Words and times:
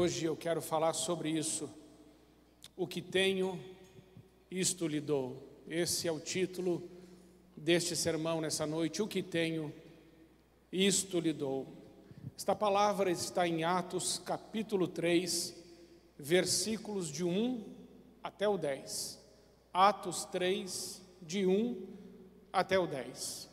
Hoje 0.00 0.26
eu 0.26 0.36
quero 0.36 0.62
falar 0.62 0.92
sobre 0.92 1.28
isso. 1.28 1.68
O 2.76 2.86
que 2.86 3.02
tenho, 3.02 3.58
isto 4.48 4.86
lhe 4.86 5.00
dou. 5.00 5.42
Esse 5.66 6.06
é 6.06 6.12
o 6.12 6.20
título 6.20 6.88
deste 7.56 7.96
sermão 7.96 8.40
nessa 8.40 8.64
noite. 8.64 9.02
O 9.02 9.08
que 9.08 9.24
tenho, 9.24 9.74
isto 10.70 11.18
lhe 11.18 11.32
dou. 11.32 11.66
Esta 12.36 12.54
palavra 12.54 13.10
está 13.10 13.48
em 13.48 13.64
Atos 13.64 14.22
capítulo 14.24 14.86
3, 14.86 15.52
versículos 16.16 17.10
de 17.10 17.24
1 17.24 17.64
até 18.22 18.48
o 18.48 18.56
10. 18.56 19.18
Atos 19.74 20.24
3, 20.26 21.02
de 21.20 21.44
1 21.44 21.88
até 22.52 22.78
o 22.78 22.86
10. 22.86 23.50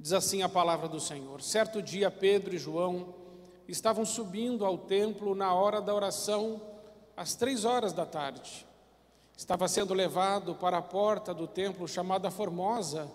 Diz 0.00 0.14
assim 0.14 0.40
a 0.40 0.48
palavra 0.48 0.88
do 0.88 0.98
Senhor: 0.98 1.42
Certo 1.42 1.82
dia, 1.82 2.10
Pedro 2.10 2.54
e 2.54 2.58
João 2.58 3.27
estavam 3.68 4.04
subindo 4.06 4.64
ao 4.64 4.78
templo 4.78 5.34
na 5.34 5.52
hora 5.52 5.80
da 5.80 5.94
oração, 5.94 6.60
às 7.16 7.34
três 7.34 7.66
horas 7.66 7.92
da 7.92 8.06
tarde. 8.06 8.66
Estava 9.36 9.68
sendo 9.68 9.92
levado 9.94 10.54
para 10.54 10.78
a 10.78 10.82
porta 10.82 11.34
do 11.34 11.46
templo 11.46 11.86
chamada 11.86 12.30
Formosa, 12.30 13.08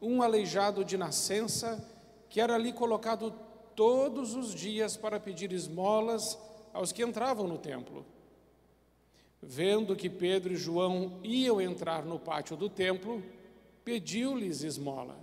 um 0.00 0.20
aleijado 0.20 0.84
de 0.84 0.98
nascença, 0.98 1.82
que 2.28 2.40
era 2.40 2.56
ali 2.56 2.72
colocado 2.72 3.32
todos 3.76 4.34
os 4.34 4.52
dias 4.52 4.96
para 4.96 5.20
pedir 5.20 5.52
esmolas 5.52 6.38
aos 6.72 6.90
que 6.92 7.02
entravam 7.02 7.46
no 7.46 7.56
templo. 7.56 8.04
Vendo 9.40 9.96
que 9.96 10.10
Pedro 10.10 10.52
e 10.52 10.56
João 10.56 11.20
iam 11.22 11.60
entrar 11.60 12.04
no 12.04 12.18
pátio 12.18 12.56
do 12.56 12.68
templo, 12.68 13.22
pediu-lhes 13.84 14.62
esmola. 14.62 15.16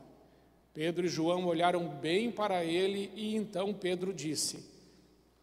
Pedro 0.79 1.05
e 1.05 1.09
João 1.09 1.45
olharam 1.45 1.89
bem 1.89 2.31
para 2.31 2.63
ele 2.63 3.11
e 3.13 3.35
então 3.35 3.73
Pedro 3.73 4.13
disse: 4.13 4.65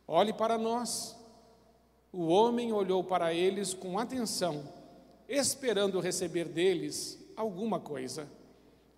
Olhe 0.09 0.33
para 0.33 0.56
nós. 0.56 1.15
O 2.11 2.28
homem 2.28 2.73
olhou 2.73 3.05
para 3.05 3.34
eles 3.34 3.75
com 3.75 3.98
atenção, 3.98 4.67
esperando 5.28 6.01
receber 6.01 6.47
deles 6.47 7.23
alguma 7.37 7.78
coisa. 7.78 8.27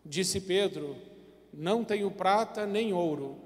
Disse 0.06 0.40
Pedro: 0.40 0.94
Não 1.52 1.82
tenho 1.82 2.08
prata 2.08 2.64
nem 2.64 2.92
ouro, 2.92 3.36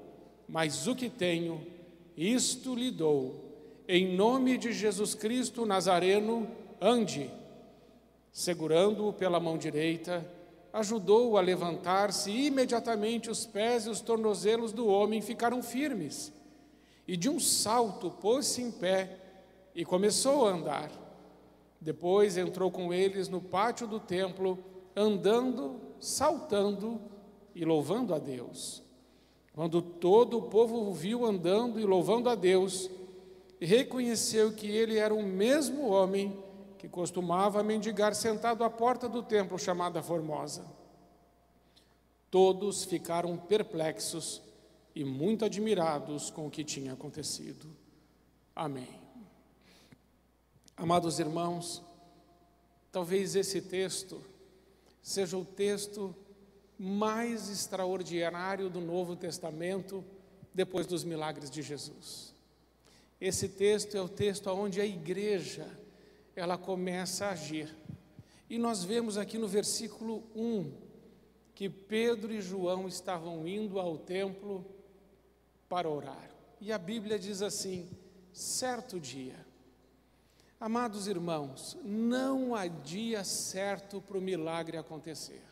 mas 0.47 0.87
o 0.87 0.95
que 0.95 1.09
tenho, 1.09 1.67
isto 2.15 2.75
lhe 2.75 2.91
dou. 2.91 3.55
Em 3.89 4.15
nome 4.15 4.59
de 4.59 4.71
Jesus 4.71 5.15
Cristo 5.15 5.65
Nazareno, 5.65 6.47
ande. 6.79 7.31
Segurando-o 8.31 9.15
pela 9.15 9.41
mão 9.41 9.57
direita, 9.57 10.23
ajudou-o 10.73 11.37
a 11.37 11.41
levantar-se 11.41 12.31
e 12.31 12.47
imediatamente 12.47 13.31
os 13.31 13.45
pés 13.45 13.87
e 13.87 13.91
os 13.91 14.01
tornozelos 14.01 14.73
do 14.73 14.87
homem 14.87 15.21
ficaram 15.21 15.63
firmes. 15.63 16.33
E 17.07 17.17
de 17.17 17.29
um 17.29 17.39
salto 17.39 18.11
pôs-se 18.11 18.63
em 18.63 18.71
pé 18.71 19.19
e 19.75 19.85
começou 19.85 20.47
a 20.47 20.53
andar. 20.53 20.91
Depois 21.81 22.37
entrou 22.37 22.71
com 22.71 22.95
eles 22.95 23.29
no 23.29 23.41
pátio 23.41 23.87
do 23.87 24.01
templo, 24.01 24.59
andando, 24.97 25.81
saltando 26.01 27.01
e 27.55 27.65
louvando 27.65 28.15
a 28.15 28.19
Deus. 28.19 28.83
Quando 29.53 29.83
todo 29.83 30.39
o 30.39 30.43
povo 30.43 30.89
o 30.89 30.95
viu 30.95 31.27
andando 31.27 31.79
e 31.79 31.85
louvando 31.85 32.31
a 32.31 32.35
Deus, 32.35 32.89
reconheceu 33.61 34.53
que 34.53 34.67
ele 34.67 34.97
era 34.97 35.13
o 35.13 35.23
mesmo 35.23 35.89
homem 35.89 36.37
que 36.83 36.89
costumava 36.89 37.63
mendigar 37.63 38.13
sentado 38.13 38.65
à 38.65 38.69
porta 38.69 39.09
do 39.09 39.23
templo 39.23 39.57
chamada 39.57 40.03
Formosa. 40.03 40.67
Todos 42.29 42.83
ficaram 42.83 43.39
perplexos 43.39 44.43
e 44.93 45.05
muito 45.05 45.45
admirados 45.45 46.29
com 46.29 46.45
o 46.45 46.51
que 46.51 46.65
tinha 46.65 46.95
acontecido. 46.95 47.71
Amém. 48.53 49.01
Amados 50.77 51.21
irmãos, 51.21 51.81
talvez 52.91 53.37
esse 53.37 53.63
texto 53.63 54.21
seja 55.01 55.39
o 55.39 55.45
texto 55.45 56.13
mais 56.77 57.49
extraordinário 57.49 58.69
do 58.69 58.81
Novo 58.81 59.15
Testamento 59.15 60.05
depois 60.53 60.85
dos 60.85 61.05
milagres 61.05 61.49
de 61.49 61.63
Jesus. 61.63 62.35
Esse 63.21 63.49
texto 63.49 63.97
é 63.97 64.03
o 64.03 64.09
texto 64.09 64.49
onde 64.49 64.81
a 64.81 64.85
igreja 64.85 65.81
ela 66.35 66.57
começa 66.57 67.27
a 67.27 67.31
agir. 67.31 67.75
E 68.49 68.59
nós 68.59 68.85
vemos 68.85 69.17
aqui 69.17 69.39
no 69.39 69.49
versículo 69.49 70.23
1 70.35 70.73
que 71.55 71.69
Pedro 71.69 72.33
e 72.33 72.41
João 72.41 72.89
estavam 72.89 73.47
indo 73.47 73.79
ao 73.79 73.99
templo 73.99 74.65
para 75.69 75.89
orar. 75.89 76.31
E 76.61 76.73
a 76.73 76.79
Bíblia 76.79 77.19
diz 77.19 77.43
assim: 77.43 77.89
certo 78.33 78.99
dia. 78.99 79.47
Amados 80.61 81.09
irmãos, 81.09 81.77
não 81.83 82.55
há 82.55 82.69
dia 82.69 83.25
certo 83.25 84.01
para 84.01 84.17
o 84.17 84.21
milagre 84.21 84.77
acontecer. 84.77 85.43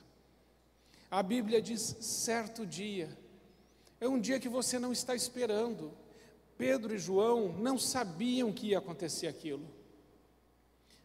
A 1.10 1.22
Bíblia 1.22 1.60
diz 1.60 1.96
certo 2.00 2.64
dia. 2.64 3.18
É 4.00 4.08
um 4.08 4.20
dia 4.20 4.38
que 4.38 4.48
você 4.48 4.78
não 4.78 4.92
está 4.92 5.14
esperando. 5.14 5.92
Pedro 6.56 6.94
e 6.94 6.98
João 6.98 7.52
não 7.54 7.78
sabiam 7.78 8.52
que 8.52 8.68
ia 8.68 8.78
acontecer 8.78 9.26
aquilo 9.26 9.79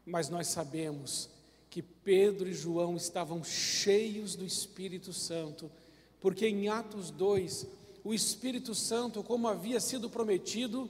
mas 0.05 0.29
nós 0.29 0.47
sabemos 0.47 1.29
que 1.69 1.81
Pedro 1.81 2.47
e 2.47 2.53
João 2.53 2.95
estavam 2.95 3.43
cheios 3.43 4.35
do 4.35 4.45
Espírito 4.45 5.11
Santo, 5.11 5.69
porque 6.21 6.47
em 6.47 6.69
Atos 6.69 7.11
2, 7.11 7.67
o 8.03 8.13
Espírito 8.13 8.75
Santo, 8.75 9.23
como 9.23 9.47
havia 9.47 9.79
sido 9.79 10.09
prometido, 10.09 10.89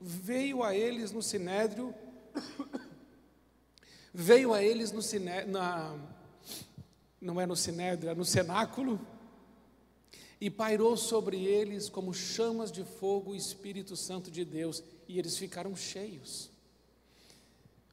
veio 0.00 0.62
a 0.62 0.74
eles 0.74 1.10
no 1.10 1.22
sinédrio, 1.22 1.94
veio 4.12 4.52
a 4.52 4.62
eles 4.62 4.92
no 4.92 5.02
sinédrio, 5.02 5.52
na, 5.52 5.98
não 7.20 7.40
é 7.40 7.46
no 7.46 7.56
sinédrio, 7.56 8.10
é 8.10 8.14
no 8.14 8.24
cenáculo, 8.24 9.00
e 10.40 10.48
pairou 10.48 10.96
sobre 10.96 11.44
eles 11.44 11.88
como 11.88 12.14
chamas 12.14 12.70
de 12.70 12.84
fogo 12.84 13.32
o 13.32 13.36
Espírito 13.36 13.96
Santo 13.96 14.30
de 14.30 14.44
Deus, 14.44 14.82
e 15.08 15.18
eles 15.18 15.36
ficaram 15.36 15.74
cheios. 15.74 16.49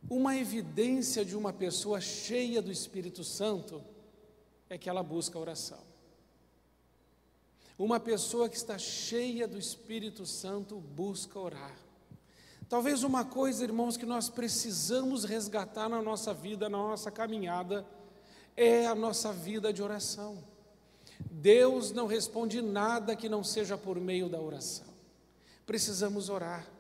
Uma 0.10 0.38
evidência 0.38 1.26
de 1.26 1.36
uma 1.36 1.52
pessoa 1.52 2.00
cheia 2.00 2.62
do 2.62 2.72
Espírito 2.72 3.24
Santo 3.24 3.84
é 4.70 4.78
que 4.78 4.90
ela 4.90 5.04
busca 5.04 5.38
oração. 5.38 5.80
Uma 7.78 8.00
pessoa 8.00 8.48
que 8.48 8.56
está 8.56 8.78
cheia 8.78 9.48
do 9.48 9.60
Espírito 9.60 10.26
Santo 10.26 10.80
busca 10.80 11.38
orar. 11.38 11.78
Talvez 12.70 13.04
uma 13.04 13.24
coisa, 13.24 13.64
irmãos, 13.64 13.98
que 13.98 14.06
nós 14.06 14.30
precisamos 14.30 15.24
resgatar 15.24 15.88
na 15.88 16.02
nossa 16.02 16.34
vida, 16.34 16.68
na 16.68 16.78
nossa 16.78 17.12
caminhada, 17.12 17.86
é 18.56 18.88
a 18.88 18.96
nossa 18.96 19.32
vida 19.32 19.72
de 19.72 19.84
oração. 19.84 20.44
Deus 21.32 21.92
não 21.92 22.08
responde 22.08 22.62
nada 22.62 23.16
que 23.16 23.30
não 23.30 23.44
seja 23.44 23.78
por 23.78 24.00
meio 24.00 24.28
da 24.28 24.40
oração. 24.40 24.88
Precisamos 25.66 26.30
orar. 26.30 26.77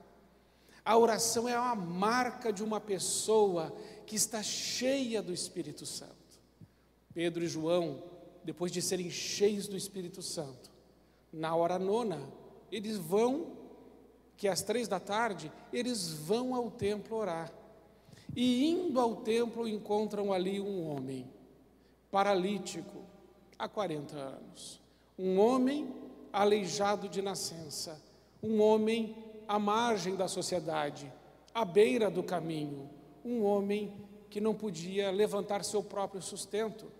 A 0.88 0.98
oração 0.98 1.50
é 1.50 1.60
uma 1.60 1.76
marca 1.76 2.54
de 2.54 2.64
uma 2.64 2.80
pessoa 2.80 3.76
que 4.06 4.16
está 4.16 4.42
cheia 4.42 5.22
do 5.22 5.34
Espírito 5.34 5.86
Santo. 5.86 6.40
Pedro 7.14 7.44
e 7.44 7.48
João, 7.50 8.02
depois 8.42 8.72
de 8.72 8.82
serem 8.82 9.10
cheios 9.10 9.68
do 9.68 9.76
Espírito 9.76 10.22
Santo, 10.22 10.72
na 11.34 11.54
hora 11.54 11.78
nona, 11.78 12.32
eles 12.72 12.96
vão, 12.96 13.52
que 14.38 14.48
é 14.48 14.50
às 14.50 14.62
três 14.62 14.88
da 14.88 14.98
tarde, 14.98 15.52
eles 15.74 16.08
vão 16.08 16.56
ao 16.56 16.72
templo 16.72 17.18
orar. 17.18 17.52
E 18.34 18.70
indo 18.70 18.98
ao 19.02 19.18
templo, 19.18 19.68
encontram 19.68 20.32
ali 20.32 20.62
um 20.62 20.88
homem, 20.88 21.30
paralítico, 22.10 23.04
há 23.60 23.68
40 23.68 24.16
anos. 24.16 24.82
Um 25.20 25.38
homem 25.38 25.94
aleijado 26.32 27.10
de 27.10 27.22
nascença. 27.22 28.02
Um 28.42 28.62
homem 28.62 29.27
à 29.48 29.58
margem 29.58 30.16
da 30.16 30.28
sociedade, 30.28 31.12
à 31.54 31.64
beira 31.64 32.10
do 32.10 32.22
caminho, 32.22 32.90
um 33.24 33.44
homem 33.44 33.94
que 34.30 34.42
não 34.42 34.54
podia 34.54 35.10
levantar 35.10 35.64
seu 35.64 35.82
próprio 35.82 36.22
sustento. 36.22 36.92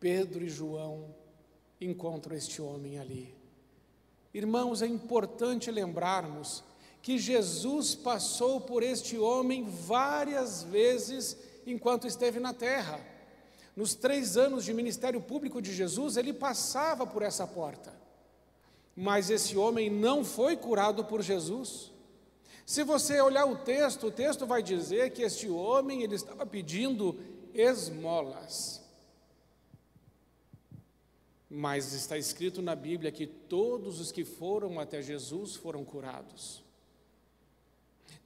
Pedro 0.00 0.44
e 0.44 0.48
João 0.48 1.14
encontram 1.80 2.36
este 2.36 2.60
homem 2.60 2.98
ali. 2.98 3.34
Irmãos, 4.34 4.82
é 4.82 4.86
importante 4.86 5.70
lembrarmos 5.70 6.64
que 7.02 7.18
Jesus 7.18 7.94
passou 7.94 8.60
por 8.60 8.82
este 8.82 9.18
homem 9.18 9.64
várias 9.64 10.62
vezes 10.62 11.36
enquanto 11.66 12.06
esteve 12.06 12.40
na 12.40 12.54
terra. 12.54 13.00
Nos 13.74 13.94
três 13.94 14.36
anos 14.36 14.64
de 14.64 14.72
ministério 14.72 15.20
público 15.20 15.60
de 15.60 15.72
Jesus, 15.74 16.16
ele 16.16 16.32
passava 16.32 17.06
por 17.06 17.22
essa 17.22 17.46
porta. 17.46 18.01
Mas 18.94 19.30
esse 19.30 19.56
homem 19.56 19.88
não 19.88 20.24
foi 20.24 20.56
curado 20.56 21.04
por 21.04 21.22
Jesus. 21.22 21.92
Se 22.64 22.84
você 22.84 23.20
olhar 23.20 23.46
o 23.46 23.56
texto, 23.56 24.06
o 24.06 24.10
texto 24.10 24.46
vai 24.46 24.62
dizer 24.62 25.10
que 25.10 25.22
este 25.22 25.48
homem 25.48 26.02
ele 26.02 26.14
estava 26.14 26.46
pedindo 26.46 27.18
esmolas. 27.54 28.82
Mas 31.48 31.92
está 31.92 32.16
escrito 32.16 32.62
na 32.62 32.74
Bíblia 32.74 33.12
que 33.12 33.26
todos 33.26 34.00
os 34.00 34.12
que 34.12 34.24
foram 34.24 34.78
até 34.78 35.02
Jesus 35.02 35.54
foram 35.54 35.84
curados. 35.84 36.62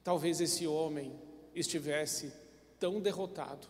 Talvez 0.03 0.39
esse 0.39 0.65
homem 0.65 1.13
estivesse 1.53 2.31
tão 2.79 3.01
derrotado, 3.01 3.67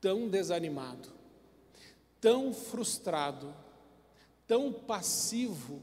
tão 0.00 0.28
desanimado, 0.28 1.08
tão 2.20 2.52
frustrado, 2.52 3.52
tão 4.50 4.72
passivo, 4.72 5.80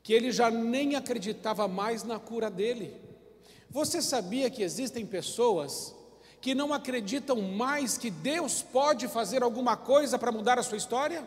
que 0.00 0.12
ele 0.12 0.30
já 0.30 0.48
nem 0.48 0.94
acreditava 0.94 1.66
mais 1.66 2.04
na 2.04 2.20
cura 2.20 2.48
dele. 2.48 2.94
Você 3.68 4.00
sabia 4.00 4.48
que 4.48 4.62
existem 4.62 5.04
pessoas 5.04 5.92
que 6.40 6.54
não 6.54 6.72
acreditam 6.72 7.42
mais 7.42 7.98
que 7.98 8.10
Deus 8.10 8.62
pode 8.62 9.08
fazer 9.08 9.42
alguma 9.42 9.76
coisa 9.76 10.16
para 10.16 10.30
mudar 10.30 10.56
a 10.56 10.62
sua 10.62 10.78
história? 10.78 11.26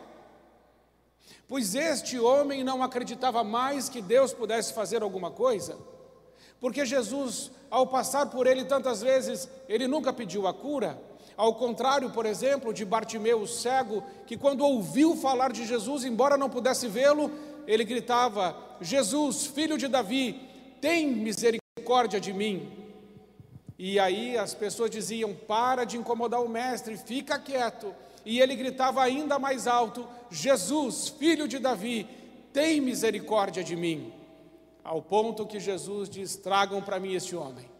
Pois 1.46 1.74
este 1.74 2.18
homem 2.18 2.64
não 2.64 2.82
acreditava 2.82 3.44
mais 3.44 3.90
que 3.90 4.00
Deus 4.00 4.32
pudesse 4.32 4.72
fazer 4.72 5.02
alguma 5.02 5.30
coisa, 5.30 5.76
porque 6.58 6.86
Jesus, 6.86 7.50
ao 7.70 7.86
passar 7.86 8.30
por 8.30 8.46
ele 8.46 8.64
tantas 8.64 9.02
vezes, 9.02 9.46
ele 9.68 9.86
nunca 9.86 10.14
pediu 10.14 10.46
a 10.46 10.54
cura. 10.54 10.98
Ao 11.38 11.54
contrário, 11.54 12.10
por 12.10 12.26
exemplo, 12.26 12.74
de 12.74 12.84
Bartimeu, 12.84 13.40
o 13.40 13.46
cego, 13.46 14.02
que 14.26 14.36
quando 14.36 14.66
ouviu 14.66 15.14
falar 15.14 15.52
de 15.52 15.64
Jesus, 15.64 16.04
embora 16.04 16.36
não 16.36 16.50
pudesse 16.50 16.88
vê-lo, 16.88 17.30
ele 17.64 17.84
gritava: 17.84 18.56
Jesus, 18.80 19.46
filho 19.46 19.78
de 19.78 19.86
Davi, 19.86 20.32
tem 20.80 21.06
misericórdia 21.06 22.20
de 22.20 22.32
mim. 22.32 22.68
E 23.78 24.00
aí 24.00 24.36
as 24.36 24.52
pessoas 24.52 24.90
diziam: 24.90 25.32
Para 25.32 25.84
de 25.84 25.96
incomodar 25.96 26.42
o 26.42 26.48
mestre, 26.48 26.96
fica 26.96 27.38
quieto. 27.38 27.94
E 28.24 28.40
ele 28.40 28.56
gritava 28.56 29.00
ainda 29.00 29.38
mais 29.38 29.68
alto: 29.68 30.08
Jesus, 30.28 31.08
filho 31.08 31.46
de 31.46 31.60
Davi, 31.60 32.04
tem 32.52 32.80
misericórdia 32.80 33.62
de 33.62 33.76
mim. 33.76 34.12
Ao 34.82 35.00
ponto 35.00 35.46
que 35.46 35.60
Jesus 35.60 36.10
diz: 36.10 36.34
Tragam 36.34 36.82
para 36.82 36.98
mim 36.98 37.14
este 37.14 37.36
homem. 37.36 37.70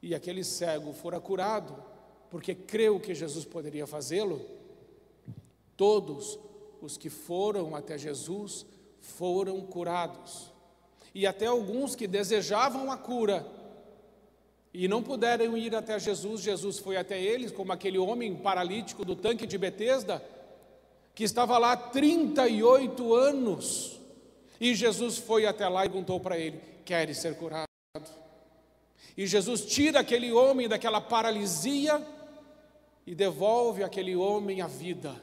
E 0.00 0.14
aquele 0.14 0.44
cego 0.44 0.92
fora 0.92 1.18
curado, 1.18 1.90
porque 2.32 2.54
creu 2.54 2.98
que 2.98 3.14
Jesus 3.14 3.44
poderia 3.44 3.86
fazê-lo. 3.86 4.40
Todos 5.76 6.38
os 6.80 6.96
que 6.96 7.10
foram 7.10 7.76
até 7.76 7.98
Jesus 7.98 8.64
foram 9.02 9.60
curados. 9.60 10.50
E 11.14 11.26
até 11.26 11.44
alguns 11.44 11.94
que 11.94 12.06
desejavam 12.06 12.90
a 12.90 12.96
cura 12.96 13.46
e 14.72 14.88
não 14.88 15.02
puderam 15.02 15.58
ir 15.58 15.76
até 15.76 15.98
Jesus, 15.98 16.40
Jesus 16.40 16.78
foi 16.78 16.96
até 16.96 17.20
eles, 17.22 17.52
como 17.52 17.70
aquele 17.70 17.98
homem 17.98 18.34
paralítico 18.34 19.04
do 19.04 19.14
tanque 19.14 19.46
de 19.46 19.58
Betesda, 19.58 20.24
que 21.14 21.24
estava 21.24 21.58
lá 21.58 21.76
38 21.76 23.14
anos. 23.14 24.00
E 24.58 24.74
Jesus 24.74 25.18
foi 25.18 25.44
até 25.44 25.68
lá 25.68 25.84
e 25.84 25.90
perguntou 25.90 26.18
para 26.18 26.38
ele: 26.38 26.58
Queres 26.82 27.18
ser 27.18 27.36
curado? 27.36 27.66
E 29.18 29.26
Jesus 29.26 29.66
tira 29.66 30.00
aquele 30.00 30.32
homem 30.32 30.66
daquela 30.66 30.98
paralisia 30.98 32.02
e 33.06 33.14
devolve 33.14 33.82
aquele 33.82 34.14
homem 34.14 34.60
a 34.60 34.66
vida. 34.66 35.20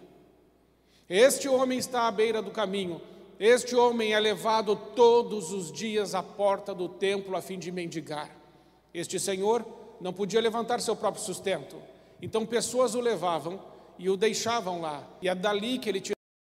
Este 1.09 1.47
homem 1.47 1.79
está 1.79 2.07
à 2.07 2.11
beira 2.11 2.41
do 2.41 2.51
caminho. 2.51 3.01
Este 3.39 3.75
homem 3.75 4.13
é 4.13 4.19
levado 4.19 4.75
todos 4.75 5.51
os 5.51 5.71
dias 5.71 6.13
à 6.13 6.21
porta 6.21 6.75
do 6.75 6.89
templo 6.89 7.35
a 7.35 7.41
fim 7.41 7.57
de 7.57 7.71
mendigar. 7.71 8.35
Este 8.93 9.19
senhor 9.19 9.65
não 10.01 10.13
podia 10.13 10.41
levantar 10.41 10.81
seu 10.81 10.95
próprio 10.95 11.23
sustento, 11.23 11.77
então 12.21 12.45
pessoas 12.45 12.95
o 12.95 13.01
levavam 13.01 13.59
e 13.97 14.09
o 14.09 14.17
deixavam 14.17 14.81
lá, 14.81 15.07
e 15.21 15.27
é 15.27 15.35
dali 15.35 15.77
que 15.77 15.89
ele 15.89 16.01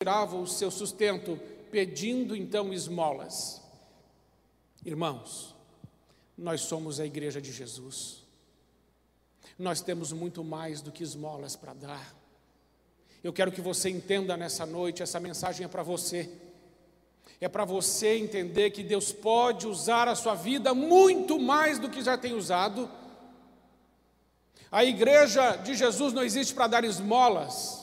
tirava 0.02 0.36
o 0.36 0.46
seu 0.46 0.70
sustento, 0.70 1.40
pedindo 1.72 2.36
então 2.36 2.74
esmolas. 2.74 3.62
Irmãos, 4.86 5.56
nós 6.38 6.62
somos 6.62 7.00
a 7.00 7.06
igreja 7.06 7.42
de 7.42 7.52
Jesus, 7.52 8.24
nós 9.58 9.82
temos 9.82 10.12
muito 10.12 10.44
mais 10.44 10.82
do 10.82 10.92
que 10.92 11.04
esmolas 11.04 11.56
para 11.56 11.74
dar. 11.74 12.16
Eu 13.24 13.34
quero 13.34 13.52
que 13.52 13.62
você 13.62 13.90
entenda 13.90 14.38
nessa 14.38 14.66
noite, 14.66 15.02
essa 15.02 15.20
mensagem 15.20 15.66
é 15.66 15.68
para 15.68 15.84
você 15.84 16.30
é 17.40 17.48
para 17.48 17.66
você 17.66 18.18
entender 18.18 18.72
que 18.72 18.82
Deus 18.82 19.12
pode 19.12 19.68
usar 19.68 20.08
a 20.08 20.16
sua 20.16 20.34
vida 20.34 20.74
muito 20.74 21.40
mais 21.40 21.78
do 21.78 21.90
que 21.90 22.02
já 22.02 22.18
tem 22.18 22.34
usado. 22.34 22.90
A 24.72 24.84
igreja 24.84 25.56
de 25.58 25.76
Jesus 25.76 26.14
não 26.14 26.24
existe 26.24 26.56
para 26.56 26.68
dar 26.68 26.84
esmolas. 26.84 27.77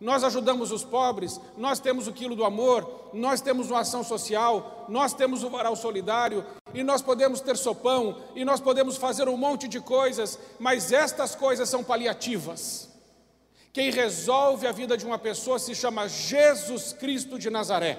Nós 0.00 0.22
ajudamos 0.22 0.70
os 0.70 0.84
pobres, 0.84 1.40
nós 1.56 1.80
temos 1.80 2.06
o 2.06 2.12
quilo 2.12 2.36
do 2.36 2.44
amor, 2.44 3.10
nós 3.12 3.40
temos 3.40 3.68
uma 3.70 3.80
ação 3.80 4.04
social, 4.04 4.86
nós 4.88 5.12
temos 5.12 5.42
o 5.42 5.50
varal 5.50 5.74
solidário, 5.74 6.44
e 6.72 6.84
nós 6.84 7.02
podemos 7.02 7.40
ter 7.40 7.56
sopão, 7.56 8.16
e 8.36 8.44
nós 8.44 8.60
podemos 8.60 8.96
fazer 8.96 9.28
um 9.28 9.36
monte 9.36 9.66
de 9.66 9.80
coisas, 9.80 10.38
mas 10.58 10.92
estas 10.92 11.34
coisas 11.34 11.68
são 11.68 11.82
paliativas. 11.82 12.88
Quem 13.72 13.90
resolve 13.90 14.66
a 14.66 14.72
vida 14.72 14.96
de 14.96 15.04
uma 15.04 15.18
pessoa 15.18 15.58
se 15.58 15.74
chama 15.74 16.08
Jesus 16.08 16.92
Cristo 16.92 17.38
de 17.38 17.50
Nazaré. 17.50 17.98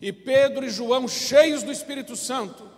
E 0.00 0.12
Pedro 0.12 0.64
e 0.64 0.70
João, 0.70 1.08
cheios 1.08 1.64
do 1.64 1.72
Espírito 1.72 2.14
Santo, 2.14 2.68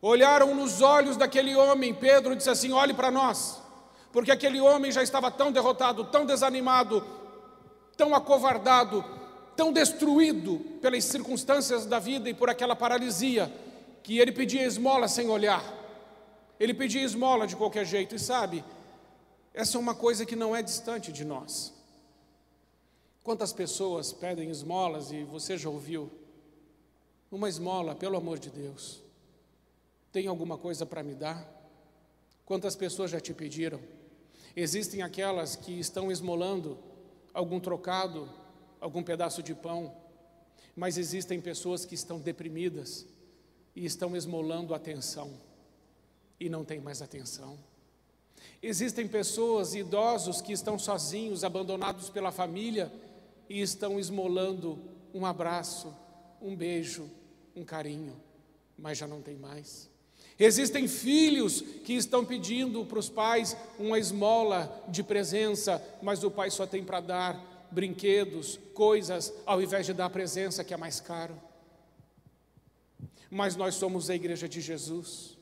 olharam 0.00 0.52
nos 0.54 0.82
olhos 0.82 1.16
daquele 1.16 1.54
homem. 1.54 1.94
Pedro 1.94 2.34
disse 2.34 2.50
assim: 2.50 2.72
Olhe 2.72 2.92
para 2.92 3.10
nós, 3.10 3.61
porque 4.12 4.30
aquele 4.30 4.60
homem 4.60 4.92
já 4.92 5.02
estava 5.02 5.30
tão 5.30 5.50
derrotado, 5.50 6.04
tão 6.04 6.26
desanimado, 6.26 7.04
tão 7.96 8.14
acovardado, 8.14 9.02
tão 9.56 9.72
destruído 9.72 10.58
pelas 10.80 11.04
circunstâncias 11.04 11.86
da 11.86 11.98
vida 11.98 12.28
e 12.28 12.34
por 12.34 12.50
aquela 12.50 12.76
paralisia, 12.76 13.52
que 14.02 14.18
ele 14.18 14.32
pedia 14.32 14.64
esmola 14.64 15.08
sem 15.08 15.28
olhar. 15.28 15.64
Ele 16.60 16.74
pedia 16.74 17.02
esmola 17.02 17.46
de 17.46 17.56
qualquer 17.56 17.86
jeito, 17.86 18.14
e 18.14 18.18
sabe, 18.18 18.62
essa 19.54 19.76
é 19.76 19.80
uma 19.80 19.94
coisa 19.94 20.26
que 20.26 20.36
não 20.36 20.54
é 20.54 20.62
distante 20.62 21.10
de 21.10 21.24
nós. 21.24 21.72
Quantas 23.22 23.52
pessoas 23.52 24.12
pedem 24.12 24.50
esmolas 24.50 25.12
e 25.12 25.22
você 25.22 25.56
já 25.56 25.70
ouviu? 25.70 26.10
Uma 27.30 27.48
esmola, 27.48 27.94
pelo 27.94 28.16
amor 28.16 28.38
de 28.38 28.50
Deus. 28.50 29.00
Tem 30.10 30.26
alguma 30.26 30.58
coisa 30.58 30.84
para 30.84 31.02
me 31.02 31.14
dar? 31.14 31.48
Quantas 32.44 32.76
pessoas 32.76 33.10
já 33.10 33.20
te 33.20 33.32
pediram? 33.32 33.80
Existem 34.54 35.02
aquelas 35.02 35.56
que 35.56 35.78
estão 35.78 36.10
esmolando 36.10 36.78
algum 37.32 37.58
trocado, 37.58 38.28
algum 38.80 39.02
pedaço 39.02 39.42
de 39.42 39.54
pão, 39.54 39.94
mas 40.76 40.98
existem 40.98 41.40
pessoas 41.40 41.84
que 41.84 41.94
estão 41.94 42.18
deprimidas 42.18 43.06
e 43.74 43.84
estão 43.84 44.16
esmolando 44.16 44.74
atenção 44.74 45.32
e 46.38 46.48
não 46.48 46.64
têm 46.64 46.80
mais 46.80 47.00
atenção. 47.00 47.58
Existem 48.62 49.06
pessoas, 49.06 49.74
idosos, 49.74 50.40
que 50.40 50.52
estão 50.52 50.78
sozinhos, 50.78 51.44
abandonados 51.44 52.10
pela 52.10 52.32
família 52.32 52.92
e 53.48 53.60
estão 53.60 53.98
esmolando 53.98 54.78
um 55.14 55.26
abraço, 55.26 55.94
um 56.40 56.56
beijo, 56.56 57.08
um 57.54 57.64
carinho, 57.64 58.20
mas 58.76 58.98
já 58.98 59.06
não 59.06 59.22
tem 59.22 59.36
mais. 59.36 59.91
Existem 60.38 60.88
filhos 60.88 61.60
que 61.84 61.92
estão 61.92 62.24
pedindo 62.24 62.84
para 62.84 62.98
os 62.98 63.08
pais 63.08 63.56
uma 63.78 63.98
esmola 63.98 64.84
de 64.88 65.02
presença, 65.02 65.82
mas 66.02 66.24
o 66.24 66.30
pai 66.30 66.50
só 66.50 66.66
tem 66.66 66.82
para 66.82 67.00
dar 67.00 67.68
brinquedos, 67.70 68.58
coisas, 68.74 69.32
ao 69.46 69.60
invés 69.62 69.86
de 69.86 69.92
dar 69.92 70.06
a 70.06 70.10
presença 70.10 70.64
que 70.64 70.74
é 70.74 70.76
mais 70.76 71.00
caro. 71.00 71.34
Mas 73.30 73.56
nós 73.56 73.74
somos 73.74 74.10
a 74.10 74.14
igreja 74.14 74.48
de 74.48 74.60
Jesus, 74.60 75.38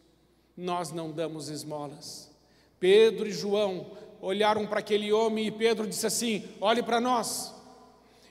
nós 0.56 0.92
não 0.92 1.10
damos 1.10 1.48
esmolas. 1.48 2.30
Pedro 2.78 3.28
e 3.28 3.32
João 3.32 3.90
olharam 4.20 4.66
para 4.66 4.80
aquele 4.80 5.12
homem 5.12 5.46
e 5.46 5.50
Pedro 5.50 5.86
disse 5.86 6.06
assim: 6.06 6.44
Olhe 6.60 6.82
para 6.82 7.00
nós. 7.00 7.54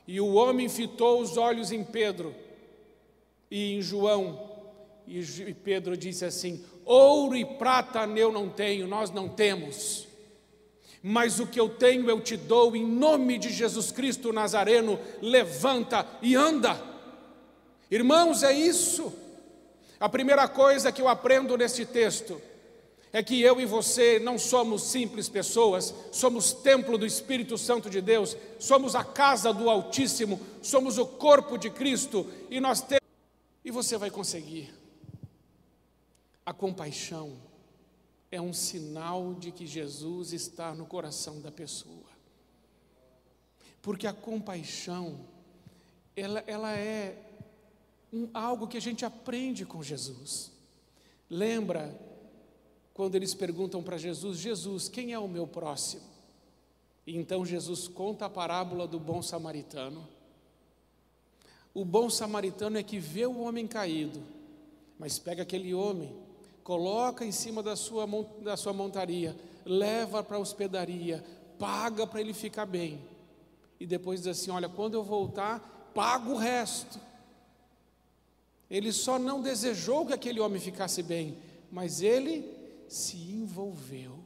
E 0.08 0.20
o 0.20 0.34
homem 0.34 0.68
fitou 0.68 1.22
os 1.22 1.38
olhos 1.38 1.72
em 1.72 1.84
Pedro 1.84 2.34
e 3.52 3.76
em 3.76 3.82
João, 3.82 4.49
e 5.10 5.54
Pedro 5.56 5.98
disse 5.98 6.24
assim: 6.24 6.64
Ouro 6.86 7.36
e 7.36 7.44
prata 7.44 8.06
eu 8.16 8.32
não 8.32 8.48
tenho, 8.48 8.88
nós 8.88 9.10
não 9.10 9.28
temos, 9.28 10.08
mas 11.02 11.40
o 11.40 11.48
que 11.48 11.60
eu 11.60 11.70
tenho 11.70 12.10
eu 12.10 12.22
te 12.22 12.38
dou, 12.38 12.76
em 12.76 12.86
nome 12.86 13.40
de 13.40 13.50
Jesus 13.50 13.92
Cristo 13.92 14.32
Nazareno, 14.32 15.00
levanta 15.22 16.06
e 16.22 16.36
anda. 16.36 16.80
Irmãos, 17.90 18.44
é 18.44 18.54
isso. 18.54 19.12
A 20.00 20.08
primeira 20.08 20.48
coisa 20.48 20.92
que 20.92 21.02
eu 21.02 21.08
aprendo 21.08 21.58
neste 21.58 21.86
texto 21.86 22.40
é 23.12 23.24
que 23.24 23.42
eu 23.42 23.60
e 23.60 23.66
você 23.66 24.20
não 24.20 24.38
somos 24.38 24.84
simples 24.84 25.28
pessoas, 25.28 25.94
somos 26.12 26.54
templo 26.54 26.98
do 26.98 27.06
Espírito 27.06 27.58
Santo 27.58 27.90
de 27.90 28.00
Deus, 28.00 28.38
somos 28.60 28.96
a 28.96 29.04
casa 29.04 29.52
do 29.52 29.70
Altíssimo, 29.70 30.40
somos 30.62 31.00
o 31.00 31.06
corpo 31.06 31.58
de 31.58 31.72
Cristo 31.72 32.28
e 32.50 32.60
nós 32.60 32.82
temos 32.82 33.00
e 33.66 33.72
você 33.72 33.98
vai 33.98 34.10
conseguir. 34.10 34.79
A 36.46 36.54
compaixão 36.54 37.38
é 38.32 38.40
um 38.40 38.54
sinal 38.54 39.34
de 39.34 39.52
que 39.52 39.66
Jesus 39.66 40.34
está 40.34 40.74
no 40.74 40.86
coração 40.86 41.42
da 41.42 41.52
pessoa. 41.52 42.10
Porque 43.82 44.06
a 44.06 44.14
compaixão, 44.14 45.20
ela, 46.16 46.44
ela 46.46 46.78
é 46.78 47.18
um, 48.12 48.30
algo 48.34 48.68
que 48.68 48.78
a 48.78 48.82
gente 48.82 49.06
aprende 49.06 49.66
com 49.66 49.82
Jesus. 49.82 50.52
Lembra 51.30 51.98
quando 52.94 53.16
eles 53.16 53.34
perguntam 53.34 53.82
para 53.82 53.98
Jesus: 53.98 54.38
Jesus, 54.38 54.90
quem 54.90 55.14
é 55.14 55.20
o 55.20 55.28
meu 55.28 55.48
próximo? 55.48 56.04
E 57.08 57.16
então 57.18 57.46
Jesus 57.46 57.88
conta 57.88 58.26
a 58.26 58.30
parábola 58.30 58.88
do 58.88 59.00
bom 59.00 59.22
samaritano. 59.22 60.08
O 61.74 61.86
bom 61.86 62.10
samaritano 62.10 62.78
é 62.78 62.84
que 62.84 63.00
vê 63.00 63.26
o 63.26 63.40
homem 63.40 63.66
caído, 63.66 64.22
mas 64.98 65.18
pega 65.18 65.44
aquele 65.44 65.74
homem, 65.74 66.14
coloca 66.70 67.26
em 67.26 67.32
cima 67.32 67.64
da 67.64 67.76
sua, 67.76 68.06
da 68.44 68.56
sua 68.56 68.72
montaria, 68.72 69.36
leva 69.66 70.24
para 70.24 70.38
a 70.38 70.40
hospedaria, 70.40 71.26
paga 71.58 72.06
para 72.06 72.22
ele 72.22 72.32
ficar 72.32 72.68
bem. 72.68 73.02
E 73.80 73.88
depois 73.88 74.20
diz 74.20 74.28
assim: 74.28 74.52
Olha, 74.52 74.70
quando 74.70 74.94
eu 74.94 75.04
voltar, 75.04 75.90
pago 75.96 76.34
o 76.34 76.38
resto. 76.38 77.00
Ele 78.70 78.92
só 78.92 79.18
não 79.18 79.42
desejou 79.42 80.06
que 80.06 80.14
aquele 80.14 80.40
homem 80.40 80.62
ficasse 80.62 81.02
bem, 81.02 81.40
mas 81.72 82.04
ele 82.04 82.46
se 82.88 83.18
envolveu. 83.18 84.20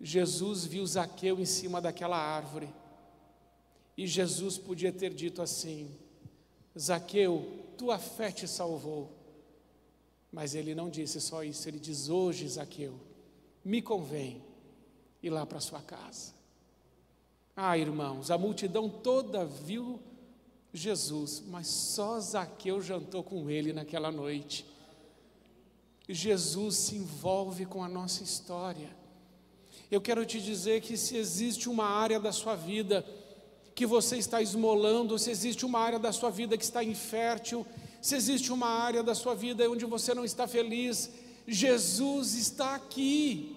Jesus 0.00 0.64
viu 0.64 0.86
Zaqueu 0.86 1.40
em 1.40 1.46
cima 1.46 1.80
daquela 1.80 2.16
árvore. 2.16 2.72
E 3.96 4.06
Jesus 4.06 4.56
podia 4.56 4.92
ter 4.92 5.12
dito 5.12 5.42
assim: 5.42 5.90
Zaqueu, 6.78 7.58
tua 7.76 7.98
fé 7.98 8.30
te 8.30 8.46
salvou. 8.46 9.18
Mas 10.32 10.54
ele 10.54 10.74
não 10.74 10.88
disse 10.88 11.20
só 11.20 11.42
isso, 11.42 11.68
ele 11.68 11.78
diz: 11.78 12.08
Hoje, 12.08 12.48
Zaqueu, 12.48 12.94
me 13.64 13.82
convém 13.82 14.42
ir 15.22 15.30
lá 15.30 15.44
para 15.44 15.60
sua 15.60 15.80
casa. 15.80 16.32
Ah, 17.56 17.76
irmãos, 17.76 18.30
a 18.30 18.38
multidão 18.38 18.88
toda 18.88 19.44
viu 19.44 20.00
Jesus, 20.72 21.42
mas 21.46 21.66
só 21.66 22.18
Zaqueu 22.20 22.80
jantou 22.80 23.22
com 23.22 23.50
ele 23.50 23.72
naquela 23.72 24.10
noite. 24.10 24.64
Jesus 26.08 26.76
se 26.76 26.96
envolve 26.96 27.66
com 27.66 27.84
a 27.84 27.88
nossa 27.88 28.22
história. 28.22 28.96
Eu 29.90 30.00
quero 30.00 30.24
te 30.24 30.40
dizer 30.40 30.80
que 30.80 30.96
se 30.96 31.16
existe 31.16 31.68
uma 31.68 31.84
área 31.84 32.20
da 32.20 32.32
sua 32.32 32.54
vida 32.54 33.04
que 33.74 33.86
você 33.86 34.16
está 34.16 34.40
esmolando, 34.40 35.18
se 35.18 35.30
existe 35.30 35.64
uma 35.64 35.80
área 35.80 35.98
da 35.98 36.12
sua 36.12 36.30
vida 36.30 36.56
que 36.56 36.64
está 36.64 36.82
infértil, 36.82 37.66
se 38.00 38.14
existe 38.14 38.52
uma 38.52 38.68
área 38.68 39.02
da 39.02 39.14
sua 39.14 39.34
vida 39.34 39.70
onde 39.70 39.84
você 39.84 40.14
não 40.14 40.24
está 40.24 40.46
feliz, 40.46 41.10
Jesus 41.46 42.34
está 42.34 42.74
aqui. 42.74 43.56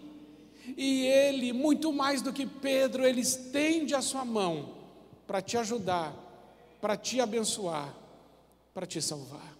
E 0.77 1.05
Ele, 1.05 1.53
muito 1.53 1.91
mais 1.91 2.21
do 2.21 2.33
que 2.33 2.45
Pedro, 2.45 3.05
Ele 3.05 3.21
estende 3.21 3.93
a 3.93 4.01
sua 4.01 4.25
mão 4.25 4.75
para 5.25 5.41
te 5.41 5.57
ajudar, 5.57 6.13
para 6.81 6.97
te 6.97 7.19
abençoar, 7.19 7.93
para 8.73 8.85
te 8.85 9.01
salvar. 9.01 9.57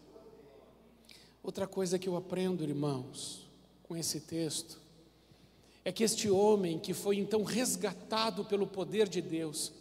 Outra 1.42 1.68
coisa 1.68 2.00
que 2.00 2.08
eu 2.08 2.16
aprendo, 2.16 2.64
irmãos, 2.64 3.48
com 3.84 3.98
esse 3.98 4.22
texto, 4.22 4.80
é 5.86 5.92
que 5.92 6.04
este 6.04 6.30
homem 6.30 6.80
que 6.80 6.94
foi 6.94 7.18
então 7.18 7.44
resgatado 7.44 8.46
pelo 8.46 8.66
poder 8.66 9.10
de 9.10 9.22
Deus, 9.22 9.74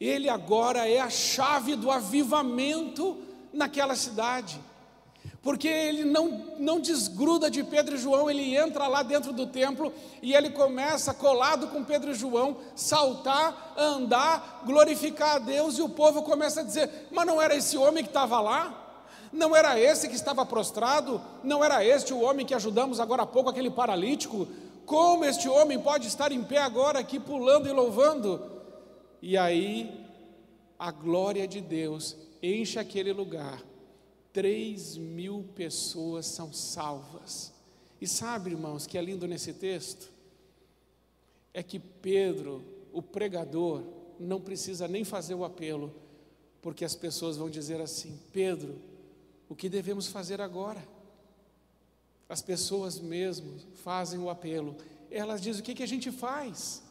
ele 0.00 0.28
agora 0.28 0.88
é 0.88 0.98
a 0.98 1.10
chave 1.10 1.76
do 1.76 1.90
avivamento 1.90 3.22
naquela 3.56 3.96
cidade 3.96 4.60
porque 5.46 5.68
ele 5.68 6.04
não, 6.04 6.56
não 6.58 6.80
desgruda 6.80 7.48
de 7.48 7.62
Pedro 7.62 7.94
e 7.94 7.98
João, 7.98 8.28
ele 8.28 8.56
entra 8.56 8.88
lá 8.88 9.04
dentro 9.04 9.32
do 9.32 9.46
templo 9.46 9.92
e 10.20 10.34
ele 10.34 10.50
começa, 10.50 11.14
colado 11.14 11.68
com 11.68 11.84
Pedro 11.84 12.10
e 12.10 12.14
João, 12.14 12.56
saltar, 12.74 13.74
andar, 13.78 14.64
glorificar 14.66 15.36
a 15.36 15.38
Deus, 15.38 15.78
e 15.78 15.82
o 15.82 15.88
povo 15.88 16.24
começa 16.24 16.62
a 16.62 16.64
dizer: 16.64 17.06
Mas 17.12 17.24
não 17.24 17.40
era 17.40 17.54
esse 17.54 17.78
homem 17.78 18.02
que 18.02 18.10
estava 18.10 18.40
lá? 18.40 19.04
Não 19.32 19.54
era 19.54 19.78
esse 19.78 20.08
que 20.08 20.16
estava 20.16 20.44
prostrado? 20.44 21.20
Não 21.44 21.62
era 21.62 21.84
este 21.84 22.12
o 22.12 22.22
homem 22.22 22.44
que 22.44 22.52
ajudamos 22.52 22.98
agora 22.98 23.22
há 23.22 23.26
pouco, 23.26 23.48
aquele 23.48 23.70
paralítico? 23.70 24.48
Como 24.84 25.24
este 25.24 25.48
homem 25.48 25.78
pode 25.78 26.08
estar 26.08 26.32
em 26.32 26.42
pé 26.42 26.58
agora 26.58 26.98
aqui 26.98 27.20
pulando 27.20 27.68
e 27.68 27.72
louvando? 27.72 28.44
E 29.22 29.38
aí, 29.38 30.04
a 30.76 30.90
glória 30.90 31.46
de 31.46 31.60
Deus 31.60 32.16
enche 32.54 32.78
aquele 32.78 33.12
lugar 33.12 33.62
3 34.32 34.98
mil 34.98 35.44
pessoas 35.54 36.26
são 36.26 36.52
salvas. 36.52 37.54
E 37.98 38.06
sabe, 38.06 38.50
irmãos, 38.50 38.86
que 38.86 38.98
é 38.98 39.00
lindo 39.00 39.26
nesse 39.26 39.54
texto? 39.54 40.12
É 41.54 41.62
que 41.62 41.78
Pedro, 41.78 42.62
o 42.92 43.00
pregador, 43.00 43.82
não 44.20 44.38
precisa 44.38 44.86
nem 44.86 45.04
fazer 45.04 45.34
o 45.34 45.44
apelo, 45.44 45.94
porque 46.60 46.84
as 46.84 46.94
pessoas 46.94 47.38
vão 47.38 47.48
dizer 47.48 47.80
assim: 47.80 48.20
Pedro, 48.30 48.78
o 49.48 49.54
que 49.54 49.70
devemos 49.70 50.08
fazer 50.08 50.40
agora? 50.40 50.86
As 52.28 52.42
pessoas 52.42 52.98
mesmo 53.00 53.58
fazem 53.76 54.18
o 54.18 54.28
apelo, 54.28 54.76
elas 55.10 55.40
dizem: 55.40 55.62
o 55.62 55.64
que, 55.64 55.74
que 55.74 55.82
a 55.82 55.88
gente 55.88 56.10
faz? 56.12 56.82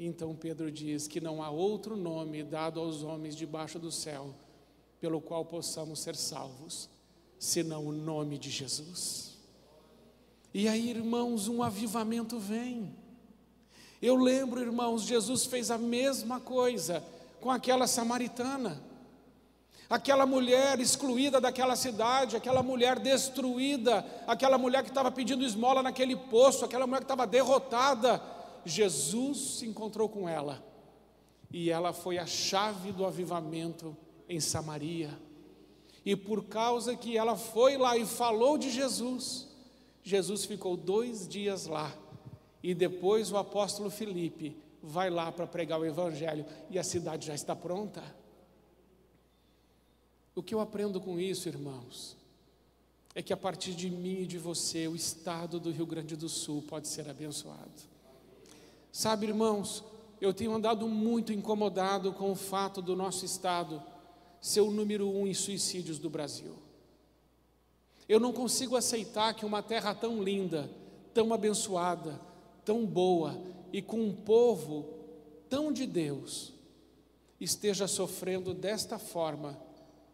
Então 0.00 0.32
Pedro 0.36 0.70
diz 0.70 1.08
que 1.08 1.20
não 1.20 1.42
há 1.42 1.50
outro 1.50 1.96
nome 1.96 2.44
dado 2.44 2.78
aos 2.78 3.02
homens 3.02 3.34
debaixo 3.34 3.80
do 3.80 3.90
céu 3.90 4.32
pelo 5.00 5.20
qual 5.20 5.44
possamos 5.44 5.98
ser 6.00 6.14
salvos, 6.14 6.88
senão 7.36 7.84
o 7.86 7.92
nome 7.92 8.38
de 8.38 8.48
Jesus. 8.48 9.36
E 10.54 10.68
aí, 10.68 10.90
irmãos, 10.90 11.48
um 11.48 11.62
avivamento 11.62 12.38
vem. 12.38 12.94
Eu 14.00 14.14
lembro, 14.14 14.60
irmãos, 14.60 15.02
Jesus 15.02 15.44
fez 15.46 15.68
a 15.70 15.78
mesma 15.78 16.40
coisa 16.40 17.02
com 17.40 17.50
aquela 17.50 17.88
samaritana. 17.88 18.80
Aquela 19.90 20.26
mulher 20.26 20.78
excluída 20.78 21.40
daquela 21.40 21.74
cidade, 21.74 22.36
aquela 22.36 22.62
mulher 22.62 23.00
destruída, 23.00 24.04
aquela 24.26 24.58
mulher 24.58 24.82
que 24.82 24.90
estava 24.90 25.10
pedindo 25.10 25.44
esmola 25.44 25.82
naquele 25.82 26.14
poço, 26.14 26.64
aquela 26.64 26.86
mulher 26.86 27.00
que 27.00 27.04
estava 27.04 27.26
derrotada. 27.26 28.37
Jesus 28.64 29.38
se 29.58 29.66
encontrou 29.66 30.08
com 30.08 30.28
ela 30.28 30.64
e 31.50 31.70
ela 31.70 31.92
foi 31.92 32.18
a 32.18 32.26
chave 32.26 32.92
do 32.92 33.06
avivamento 33.06 33.96
em 34.28 34.40
Samaria. 34.40 35.18
E 36.04 36.14
por 36.14 36.44
causa 36.44 36.96
que 36.96 37.16
ela 37.16 37.36
foi 37.36 37.76
lá 37.76 37.96
e 37.96 38.06
falou 38.06 38.56
de 38.58 38.70
Jesus, 38.70 39.48
Jesus 40.02 40.44
ficou 40.44 40.76
dois 40.76 41.26
dias 41.26 41.66
lá. 41.66 41.94
E 42.62 42.74
depois 42.74 43.30
o 43.30 43.36
apóstolo 43.36 43.90
Felipe 43.90 44.56
vai 44.82 45.10
lá 45.10 45.30
para 45.30 45.46
pregar 45.46 45.80
o 45.80 45.84
Evangelho 45.84 46.44
e 46.70 46.78
a 46.78 46.84
cidade 46.84 47.26
já 47.26 47.34
está 47.34 47.54
pronta. 47.54 48.02
O 50.34 50.42
que 50.42 50.54
eu 50.54 50.60
aprendo 50.60 51.00
com 51.00 51.18
isso, 51.18 51.48
irmãos, 51.48 52.16
é 53.14 53.22
que 53.22 53.32
a 53.32 53.36
partir 53.36 53.74
de 53.74 53.90
mim 53.90 54.22
e 54.22 54.26
de 54.26 54.38
você, 54.38 54.86
o 54.86 54.94
estado 54.94 55.58
do 55.58 55.70
Rio 55.70 55.86
Grande 55.86 56.14
do 56.14 56.28
Sul 56.28 56.62
pode 56.62 56.88
ser 56.88 57.08
abençoado. 57.08 57.97
Sabe, 58.92 59.26
irmãos, 59.26 59.84
eu 60.20 60.34
tenho 60.34 60.54
andado 60.54 60.88
muito 60.88 61.32
incomodado 61.32 62.12
com 62.12 62.32
o 62.32 62.36
fato 62.36 62.82
do 62.82 62.96
nosso 62.96 63.24
estado 63.24 63.82
ser 64.40 64.60
o 64.60 64.70
número 64.70 65.08
um 65.08 65.26
em 65.26 65.34
suicídios 65.34 65.98
do 65.98 66.10
Brasil. 66.10 66.56
Eu 68.08 68.18
não 68.18 68.32
consigo 68.32 68.76
aceitar 68.76 69.34
que 69.34 69.44
uma 69.44 69.62
terra 69.62 69.94
tão 69.94 70.22
linda, 70.22 70.70
tão 71.12 71.32
abençoada, 71.32 72.20
tão 72.64 72.86
boa 72.86 73.40
e 73.72 73.82
com 73.82 74.00
um 74.00 74.12
povo 74.14 74.88
tão 75.48 75.72
de 75.72 75.86
Deus 75.86 76.52
esteja 77.40 77.86
sofrendo 77.86 78.54
desta 78.54 78.98
forma 78.98 79.58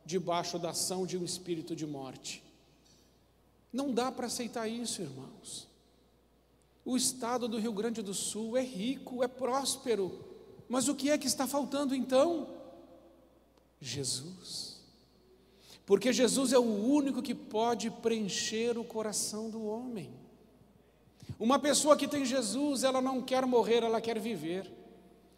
debaixo 0.04 0.58
da 0.58 0.70
ação 0.70 1.06
de 1.06 1.16
um 1.16 1.24
espírito 1.24 1.74
de 1.74 1.86
morte. 1.86 2.42
Não 3.72 3.92
dá 3.92 4.12
para 4.12 4.26
aceitar 4.26 4.68
isso, 4.68 5.02
irmãos. 5.02 5.68
O 6.84 6.96
estado 6.96 7.48
do 7.48 7.58
Rio 7.58 7.72
Grande 7.72 8.02
do 8.02 8.12
Sul 8.12 8.56
é 8.56 8.62
rico, 8.62 9.22
é 9.22 9.28
próspero, 9.28 10.24
mas 10.68 10.88
o 10.88 10.94
que 10.94 11.10
é 11.10 11.18
que 11.18 11.26
está 11.26 11.46
faltando 11.46 11.94
então? 11.94 12.48
Jesus. 13.80 14.80
Porque 15.86 16.12
Jesus 16.12 16.52
é 16.52 16.58
o 16.58 16.62
único 16.62 17.22
que 17.22 17.34
pode 17.34 17.90
preencher 17.90 18.78
o 18.78 18.84
coração 18.84 19.50
do 19.50 19.64
homem. 19.66 20.10
Uma 21.38 21.58
pessoa 21.58 21.96
que 21.96 22.08
tem 22.08 22.24
Jesus, 22.24 22.84
ela 22.84 23.00
não 23.00 23.20
quer 23.20 23.44
morrer, 23.44 23.82
ela 23.82 24.00
quer 24.00 24.18
viver. 24.18 24.70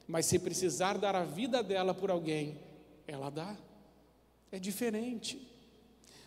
Mas 0.06 0.26
se 0.26 0.38
precisar 0.38 0.98
dar 0.98 1.16
a 1.16 1.24
vida 1.24 1.62
dela 1.62 1.92
por 1.92 2.10
alguém, 2.10 2.58
ela 3.06 3.30
dá. 3.30 3.56
É 4.52 4.58
diferente. 4.58 5.55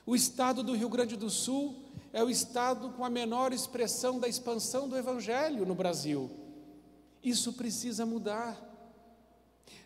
O 0.10 0.16
estado 0.16 0.64
do 0.64 0.74
Rio 0.74 0.90
Grande 0.90 1.16
do 1.16 1.30
Sul 1.30 1.84
é 2.12 2.24
o 2.24 2.32
estado 2.32 2.90
com 2.94 3.06
a 3.06 3.12
menor 3.12 3.54
expressão 3.54 4.18
da 4.18 4.28
expansão 4.28 4.90
do 4.90 4.98
Evangelho 4.98 5.68
no 5.68 5.76
Brasil. 5.76 6.32
Isso 7.24 7.54
precisa 7.54 8.08
mudar. 8.08 8.60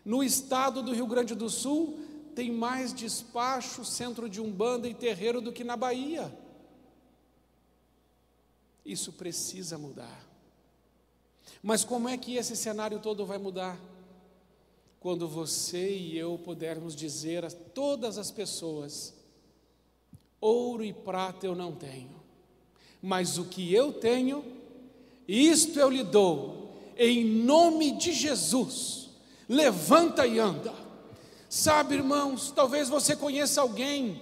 No 0.02 0.24
estado 0.24 0.82
do 0.82 0.94
Rio 0.94 1.06
Grande 1.06 1.34
do 1.34 1.50
Sul, 1.50 1.98
tem 2.34 2.50
mais 2.50 2.94
despacho, 2.94 3.84
centro 3.84 4.26
de 4.26 4.40
umbanda 4.40 4.88
e 4.88 4.94
terreiro 4.94 5.42
do 5.42 5.52
que 5.52 5.62
na 5.62 5.76
Bahia. 5.76 6.34
Isso 8.82 9.12
precisa 9.12 9.76
mudar. 9.76 10.26
Mas 11.62 11.84
como 11.84 12.08
é 12.08 12.16
que 12.16 12.36
esse 12.36 12.56
cenário 12.56 12.98
todo 12.98 13.26
vai 13.26 13.36
mudar? 13.36 13.78
quando 15.04 15.28
você 15.28 15.94
e 15.94 16.16
eu 16.16 16.38
pudermos 16.38 16.96
dizer 16.96 17.44
a 17.44 17.50
todas 17.50 18.16
as 18.16 18.30
pessoas: 18.30 19.12
ouro 20.44 20.84
e 20.84 20.92
prata 20.92 21.46
eu 21.46 21.54
não 21.54 21.72
tenho, 21.72 22.22
mas 23.00 23.38
o 23.38 23.44
que 23.44 23.72
eu 23.72 23.92
tenho, 23.92 24.44
isto 25.26 25.78
eu 25.78 25.88
lhe 25.88 26.02
dou, 26.02 26.70
em 26.96 27.24
nome 27.24 27.92
de 27.92 28.12
Jesus. 28.12 29.08
Levanta 29.48 30.26
e 30.26 30.38
anda. 30.38 30.72
Sabe, 31.48 31.94
irmãos, 31.96 32.52
talvez 32.54 32.88
você 32.88 33.14
conheça 33.14 33.60
alguém 33.60 34.20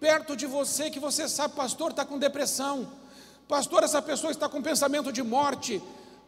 perto 0.00 0.36
de 0.36 0.46
você 0.46 0.90
que 0.90 0.98
você 0.98 1.28
sabe, 1.28 1.54
pastor, 1.54 1.90
está 1.90 2.04
com 2.04 2.18
depressão, 2.18 2.90
pastor, 3.46 3.82
essa 3.82 4.02
pessoa 4.02 4.30
está 4.30 4.48
com 4.48 4.60
pensamento 4.60 5.12
de 5.12 5.22
morte, 5.22 5.80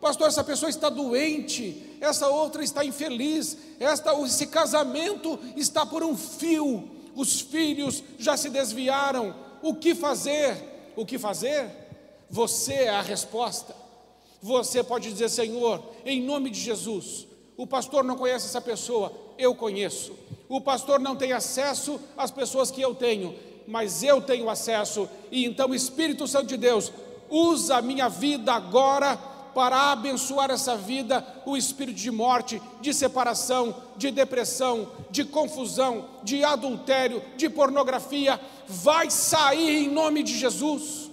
Pastor, 0.04 0.28
essa 0.28 0.44
pessoa 0.44 0.68
está 0.68 0.90
doente, 0.90 1.96
essa 1.98 2.28
outra 2.28 2.62
está 2.62 2.84
infeliz, 2.84 3.56
esta, 3.80 4.12
esse 4.20 4.48
casamento 4.48 5.38
está 5.56 5.86
por 5.86 6.02
um 6.02 6.14
fio, 6.14 6.90
os 7.16 7.40
filhos 7.40 8.02
já 8.18 8.37
se 8.37 8.50
desviaram. 8.50 9.35
O 9.62 9.75
que 9.75 9.94
fazer? 9.94 10.92
O 10.97 11.04
que 11.04 11.18
fazer? 11.18 11.68
Você 12.30 12.75
é 12.75 12.90
a 12.90 13.02
resposta. 13.02 13.75
Você 14.42 14.83
pode 14.83 15.11
dizer, 15.11 15.30
Senhor, 15.30 15.83
em 16.04 16.21
nome 16.21 16.50
de 16.50 16.61
Jesus, 16.61 17.26
o 17.56 17.66
pastor 17.66 18.04
não 18.04 18.16
conhece 18.16 18.47
essa 18.47 18.61
pessoa, 18.61 19.12
eu 19.38 19.54
conheço. 19.54 20.12
O 20.49 20.61
pastor 20.61 21.00
não 21.00 21.16
tem 21.16 21.33
acesso 21.33 21.99
às 22.16 22.30
pessoas 22.30 22.71
que 22.71 22.80
eu 22.80 22.94
tenho, 22.94 23.35
mas 23.66 24.02
eu 24.02 24.21
tenho 24.21 24.50
acesso. 24.50 25.09
E 25.30 25.44
então, 25.44 25.75
Espírito 25.75 26.26
Santo 26.26 26.47
de 26.47 26.56
Deus, 26.56 26.92
usa 27.30 27.76
a 27.76 27.83
minha 27.83 28.09
vida 28.09 28.52
agora 28.52 29.18
para 29.54 29.92
abençoar 29.92 30.50
essa 30.50 30.76
vida 30.76 31.25
o 31.46 31.56
espírito 31.56 31.99
de 31.99 32.11
morte, 32.11 32.61
de 32.80 32.92
separação, 32.92 33.82
de 33.96 34.11
depressão, 34.11 34.90
de 35.11 35.25
confusão, 35.25 36.08
de 36.23 36.42
adultério, 36.42 37.23
de 37.37 37.49
pornografia, 37.49 38.40
vai 38.66 39.11
sair 39.11 39.84
em 39.84 39.88
nome 39.88 40.23
de 40.23 40.37
Jesus, 40.37 41.11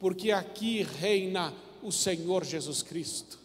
porque 0.00 0.32
aqui 0.32 0.82
reina 0.82 1.52
o 1.82 1.92
Senhor 1.92 2.44
Jesus 2.44 2.82
Cristo. 2.82 3.38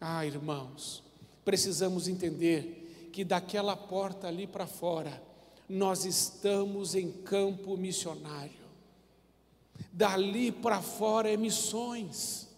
Ah, 0.00 0.26
irmãos, 0.26 1.02
precisamos 1.44 2.08
entender 2.08 3.10
que 3.12 3.24
daquela 3.24 3.76
porta 3.76 4.26
ali 4.26 4.46
para 4.46 4.66
fora, 4.66 5.22
nós 5.68 6.04
estamos 6.04 6.94
em 6.94 7.10
campo 7.10 7.76
missionário. 7.76 8.64
Dali 9.92 10.50
para 10.50 10.82
fora 10.82 11.32
é 11.32 11.36
missões. 11.36 12.48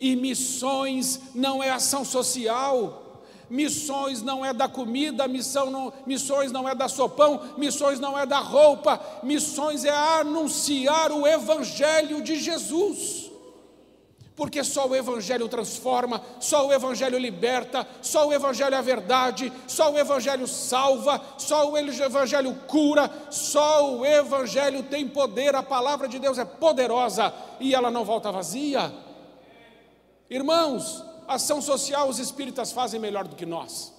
E 0.00 0.16
missões 0.16 1.20
não 1.34 1.62
é 1.62 1.70
ação 1.70 2.04
social, 2.04 3.22
missões 3.52 4.22
não 4.22 4.44
é 4.44 4.52
da 4.52 4.66
comida, 4.66 5.28
missão 5.28 5.70
não, 5.70 5.92
missões 6.06 6.50
não 6.50 6.68
é 6.68 6.74
da 6.74 6.88
sopão, 6.88 7.40
missões 7.58 8.00
não 8.00 8.18
é 8.18 8.24
da 8.24 8.38
roupa, 8.38 8.98
missões 9.22 9.84
é 9.84 9.90
anunciar 9.90 11.12
o 11.12 11.26
Evangelho 11.26 12.22
de 12.22 12.36
Jesus. 12.36 13.30
Porque 14.34 14.64
só 14.64 14.88
o 14.88 14.96
Evangelho 14.96 15.46
transforma, 15.48 16.22
só 16.40 16.66
o 16.66 16.72
Evangelho 16.72 17.18
liberta, 17.18 17.86
só 18.00 18.26
o 18.26 18.32
Evangelho 18.32 18.74
é 18.74 18.78
a 18.78 18.82
verdade, 18.82 19.52
só 19.66 19.92
o 19.92 19.98
Evangelho 19.98 20.48
salva, 20.48 21.20
só 21.36 21.70
o 21.70 21.76
Evangelho 21.76 22.54
cura, 22.66 23.10
só 23.30 23.98
o 23.98 24.06
Evangelho 24.06 24.82
tem 24.84 25.06
poder, 25.06 25.54
a 25.54 25.62
palavra 25.62 26.08
de 26.08 26.18
Deus 26.18 26.38
é 26.38 26.44
poderosa 26.46 27.32
e 27.60 27.74
ela 27.74 27.90
não 27.90 28.04
volta 28.06 28.32
vazia. 28.32 28.90
Irmãos, 30.32 31.04
ação 31.28 31.60
social 31.60 32.08
os 32.08 32.18
espíritas 32.18 32.72
fazem 32.72 32.98
melhor 32.98 33.28
do 33.28 33.36
que 33.36 33.44
nós. 33.44 33.92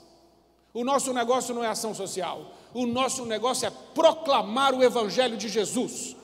O 0.73 0.84
nosso 0.84 1.13
negócio 1.13 1.53
não 1.53 1.63
é 1.63 1.67
ação 1.67 1.93
social, 1.93 2.51
o 2.73 2.88
nosso 2.88 3.23
negócio 3.23 3.67
é 3.67 3.71
proclamar 3.93 4.73
o 4.73 4.84
Evangelho 4.84 5.38
de 5.38 5.47
Jesus, 5.47 6.15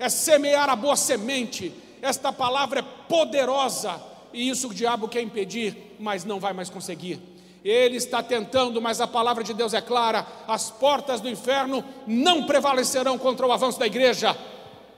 é 0.00 0.08
semear 0.08 0.68
a 0.68 0.74
boa 0.74 0.96
semente. 0.96 1.72
Esta 2.02 2.32
palavra 2.32 2.80
é 2.80 2.82
poderosa 3.08 4.02
e 4.32 4.48
isso 4.48 4.66
o 4.66 4.74
diabo 4.74 5.06
quer 5.06 5.22
impedir, 5.22 5.94
mas 6.00 6.24
não 6.24 6.40
vai 6.40 6.52
mais 6.52 6.68
conseguir. 6.68 7.20
Ele 7.64 7.96
está 7.96 8.20
tentando, 8.20 8.82
mas 8.82 9.00
a 9.00 9.06
palavra 9.06 9.44
de 9.44 9.54
Deus 9.54 9.74
é 9.74 9.80
clara: 9.80 10.26
as 10.48 10.72
portas 10.72 11.20
do 11.20 11.28
inferno 11.28 11.84
não 12.04 12.46
prevalecerão 12.46 13.16
contra 13.16 13.46
o 13.46 13.52
avanço 13.52 13.78
da 13.78 13.86
igreja. 13.86 14.36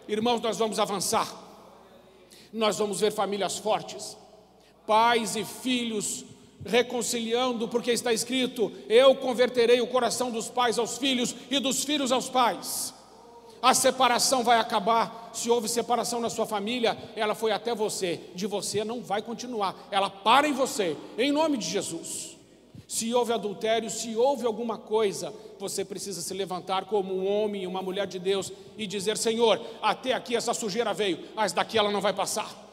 Irmãos, 0.08 0.40
nós 0.40 0.56
vamos 0.56 0.78
avançar, 0.78 1.28
nós 2.50 2.78
vamos 2.78 3.00
ver 3.00 3.12
famílias 3.12 3.58
fortes, 3.58 4.16
pais 4.86 5.36
e 5.36 5.44
filhos 5.44 6.24
reconciliando, 6.64 7.68
porque 7.68 7.92
está 7.92 8.12
escrito: 8.12 8.72
Eu 8.88 9.14
converterei 9.14 9.80
o 9.80 9.86
coração 9.86 10.30
dos 10.30 10.48
pais 10.48 10.78
aos 10.78 10.98
filhos 10.98 11.34
e 11.50 11.58
dos 11.58 11.84
filhos 11.84 12.10
aos 12.10 12.28
pais. 12.28 12.94
A 13.60 13.72
separação 13.72 14.42
vai 14.42 14.58
acabar. 14.58 15.30
Se 15.32 15.50
houve 15.50 15.68
separação 15.68 16.20
na 16.20 16.30
sua 16.30 16.46
família, 16.46 16.96
ela 17.16 17.34
foi 17.34 17.50
até 17.50 17.74
você, 17.74 18.20
de 18.34 18.46
você 18.46 18.84
não 18.84 19.02
vai 19.02 19.20
continuar, 19.20 19.88
ela 19.90 20.08
para 20.08 20.46
em 20.46 20.52
você, 20.52 20.96
em 21.18 21.32
nome 21.32 21.56
de 21.56 21.68
Jesus. 21.68 22.36
Se 22.86 23.12
houve 23.12 23.32
adultério, 23.32 23.88
se 23.90 24.14
houve 24.14 24.46
alguma 24.46 24.76
coisa, 24.76 25.34
você 25.58 25.84
precisa 25.84 26.20
se 26.20 26.34
levantar 26.34 26.84
como 26.84 27.14
um 27.14 27.26
homem 27.26 27.62
e 27.62 27.66
uma 27.66 27.82
mulher 27.82 28.06
de 28.06 28.18
Deus 28.18 28.52
e 28.76 28.86
dizer: 28.86 29.16
Senhor, 29.16 29.60
até 29.82 30.12
aqui 30.12 30.36
essa 30.36 30.54
sujeira 30.54 30.92
veio, 30.92 31.18
mas 31.34 31.52
daqui 31.52 31.78
ela 31.78 31.90
não 31.90 32.00
vai 32.00 32.12
passar 32.12 32.64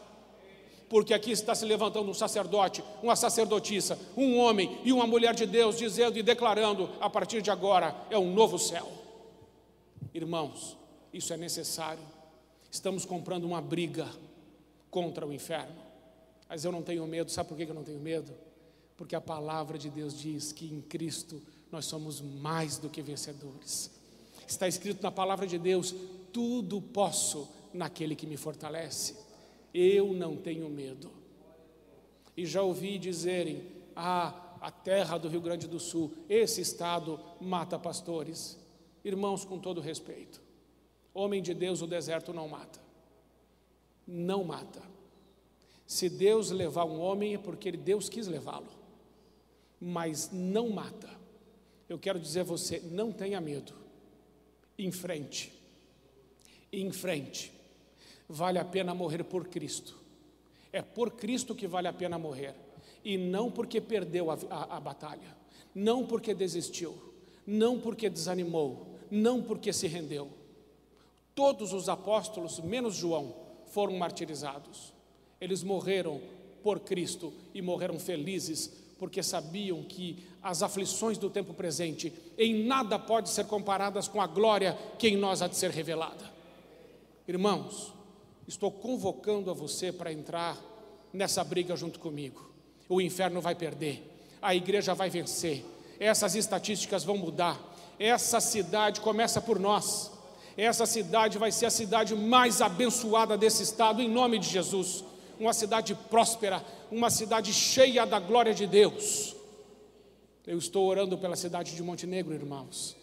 porque 0.92 1.14
aqui 1.14 1.32
está 1.32 1.56
se 1.56 1.64
levantando 1.64 2.12
um 2.12 2.14
sacerdote, 2.14 2.84
uma 3.02 3.16
sacerdotisa, 3.16 3.98
um 4.18 4.38
homem 4.38 4.78
e 4.84 4.92
uma 4.92 5.08
mulher 5.08 5.34
de 5.34 5.46
Deus, 5.46 5.78
dizendo 5.78 6.20
e 6.20 6.22
declarando: 6.22 6.90
a 7.00 7.10
partir 7.10 7.42
de 7.42 7.50
agora 7.50 7.96
é 8.10 8.18
um 8.18 8.34
novo 8.34 8.60
céu. 8.60 8.92
Irmãos, 10.14 10.78
isso 11.14 11.32
é 11.32 11.38
necessário. 11.38 12.04
Estamos 12.70 13.06
comprando 13.06 13.46
uma 13.46 13.62
briga 13.62 14.06
contra 14.90 15.26
o 15.26 15.32
inferno, 15.32 15.82
mas 16.50 16.66
eu 16.66 16.74
não 16.74 16.82
tenho 16.82 17.08
medo, 17.08 17.32
sabe 17.32 17.48
por 17.48 17.56
que 17.56 17.64
eu 17.64 17.74
não 17.74 17.86
tenho 17.86 18.02
medo? 18.02 18.34
Porque 18.98 19.16
a 19.16 19.22
palavra 19.22 19.78
de 19.78 19.90
Deus 19.90 20.14
diz 20.20 20.52
que 20.52 20.66
em 20.66 20.82
Cristo 20.82 21.42
nós 21.72 21.86
somos 21.86 22.20
mais 22.20 22.78
do 22.78 22.90
que 22.90 23.02
vencedores. 23.02 23.90
Está 24.46 24.68
escrito 24.68 25.02
na 25.02 25.10
palavra 25.10 25.48
de 25.48 25.58
Deus: 25.58 25.96
tudo 26.34 26.82
posso 26.82 27.48
naquele 27.74 28.14
que 28.14 28.28
me 28.28 28.36
fortalece. 28.36 29.31
Eu 29.74 30.14
não 30.14 30.36
tenho 30.36 30.70
medo. 30.70 31.12
E 32.36 32.46
já 32.46 32.62
ouvi 32.62 32.98
dizerem: 32.98 33.64
ah, 33.96 34.58
a 34.60 34.72
terra 34.72 35.18
do 35.18 35.28
Rio 35.28 35.42
Grande 35.42 35.68
do 35.68 35.80
Sul, 35.80 36.14
esse 36.30 36.62
estado 36.62 37.20
mata 37.40 37.80
pastores. 37.80 38.58
Irmãos, 39.04 39.44
com 39.44 39.58
todo 39.58 39.82
respeito, 39.82 40.42
homem 41.14 41.42
de 41.42 41.54
Deus, 41.54 41.82
o 41.82 41.88
deserto 41.88 42.34
não 42.34 42.48
mata. 42.48 42.80
Não 44.06 44.44
mata. 44.44 44.82
Se 45.88 46.10
Deus 46.10 46.52
levar 46.52 46.86
um 46.86 47.00
homem 47.00 47.36
é 47.36 47.38
porque 47.38 47.72
Deus 47.72 48.08
quis 48.08 48.28
levá-lo, 48.28 48.70
mas 49.80 50.30
não 50.32 50.70
mata. 50.70 51.10
Eu 51.90 51.98
quero 51.98 52.20
dizer 52.20 52.42
a 52.42 52.44
você: 52.44 52.80
não 52.92 53.12
tenha 53.12 53.42
medo, 53.42 53.74
em 54.78 54.92
frente, 54.92 55.52
em 56.72 56.92
frente 56.92 57.61
vale 58.32 58.58
a 58.58 58.65
pena 58.65 58.96
morrer 58.96 59.24
por 59.24 59.48
Cristo. 59.48 60.00
É 60.72 60.82
por 60.82 61.12
Cristo 61.12 61.54
que 61.54 61.67
vale 61.67 61.88
a 61.88 61.94
pena 61.94 62.17
morrer. 62.17 62.56
E 63.04 63.17
não 63.17 63.52
porque 63.52 63.82
perdeu 63.82 64.32
a, 64.32 64.38
a, 64.50 64.78
a 64.78 64.80
batalha, 64.80 65.36
não 65.76 66.06
porque 66.06 66.34
desistiu, 66.34 66.96
não 67.46 67.80
porque 67.80 68.10
desanimou, 68.10 68.96
não 69.10 69.41
porque 69.41 69.74
se 69.74 69.88
rendeu. 69.88 70.30
Todos 71.36 71.74
os 71.74 71.89
apóstolos, 71.89 72.60
menos 72.60 72.96
João, 72.96 73.36
foram 73.67 73.98
martirizados. 73.98 74.94
Eles 75.39 75.63
morreram 75.63 76.22
por 76.63 76.80
Cristo 76.82 77.34
e 77.54 77.62
morreram 77.62 78.00
felizes, 78.00 78.72
porque 79.00 79.24
sabiam 79.24 79.84
que 79.84 80.24
as 80.44 80.62
aflições 80.62 81.17
do 81.17 81.30
tempo 81.30 81.54
presente 81.54 82.13
em 82.38 82.63
nada 82.65 83.00
pode 83.00 83.30
ser 83.30 83.48
comparadas 83.48 84.08
com 84.08 84.22
a 84.22 84.28
glória 84.28 84.78
que 85.00 85.08
em 85.08 85.17
nós 85.17 85.41
há 85.41 85.48
de 85.48 85.56
ser 85.56 85.72
revelada. 85.72 86.32
Irmãos, 87.28 87.94
estou 88.48 88.72
convocando 88.72 89.50
a 89.50 89.54
você 89.54 89.92
para 89.92 90.12
entrar 90.12 90.58
nessa 91.14 91.44
briga 91.44 91.76
junto 91.76 92.00
comigo. 92.00 92.52
O 92.88 93.02
inferno 93.02 93.42
vai 93.42 93.56
perder, 93.56 94.04
a 94.42 94.56
igreja 94.56 94.94
vai 94.94 95.10
vencer, 95.10 95.64
essas 96.00 96.36
estatísticas 96.36 97.04
vão 97.04 97.18
mudar. 97.18 97.60
Essa 98.00 98.40
cidade 98.40 99.00
começa 99.02 99.40
por 99.40 99.60
nós. 99.60 100.12
Essa 100.58 100.86
cidade 100.86 101.38
vai 101.38 101.52
ser 101.52 101.68
a 101.68 101.70
cidade 101.70 102.16
mais 102.16 102.62
abençoada 102.62 103.38
desse 103.38 103.64
estado, 103.64 104.02
em 104.02 104.10
nome 104.10 104.40
de 104.40 104.50
Jesus. 104.50 105.04
Uma 105.40 105.54
cidade 105.54 105.96
próspera, 106.10 106.64
uma 106.92 107.10
cidade 107.10 107.54
cheia 107.54 108.06
da 108.06 108.20
glória 108.20 108.54
de 108.54 108.66
Deus. 108.68 109.36
Eu 110.46 110.58
estou 110.58 110.88
orando 110.88 111.18
pela 111.18 111.36
cidade 111.36 111.76
de 111.76 111.84
Montenegro, 111.84 112.34
irmãos, 112.34 112.98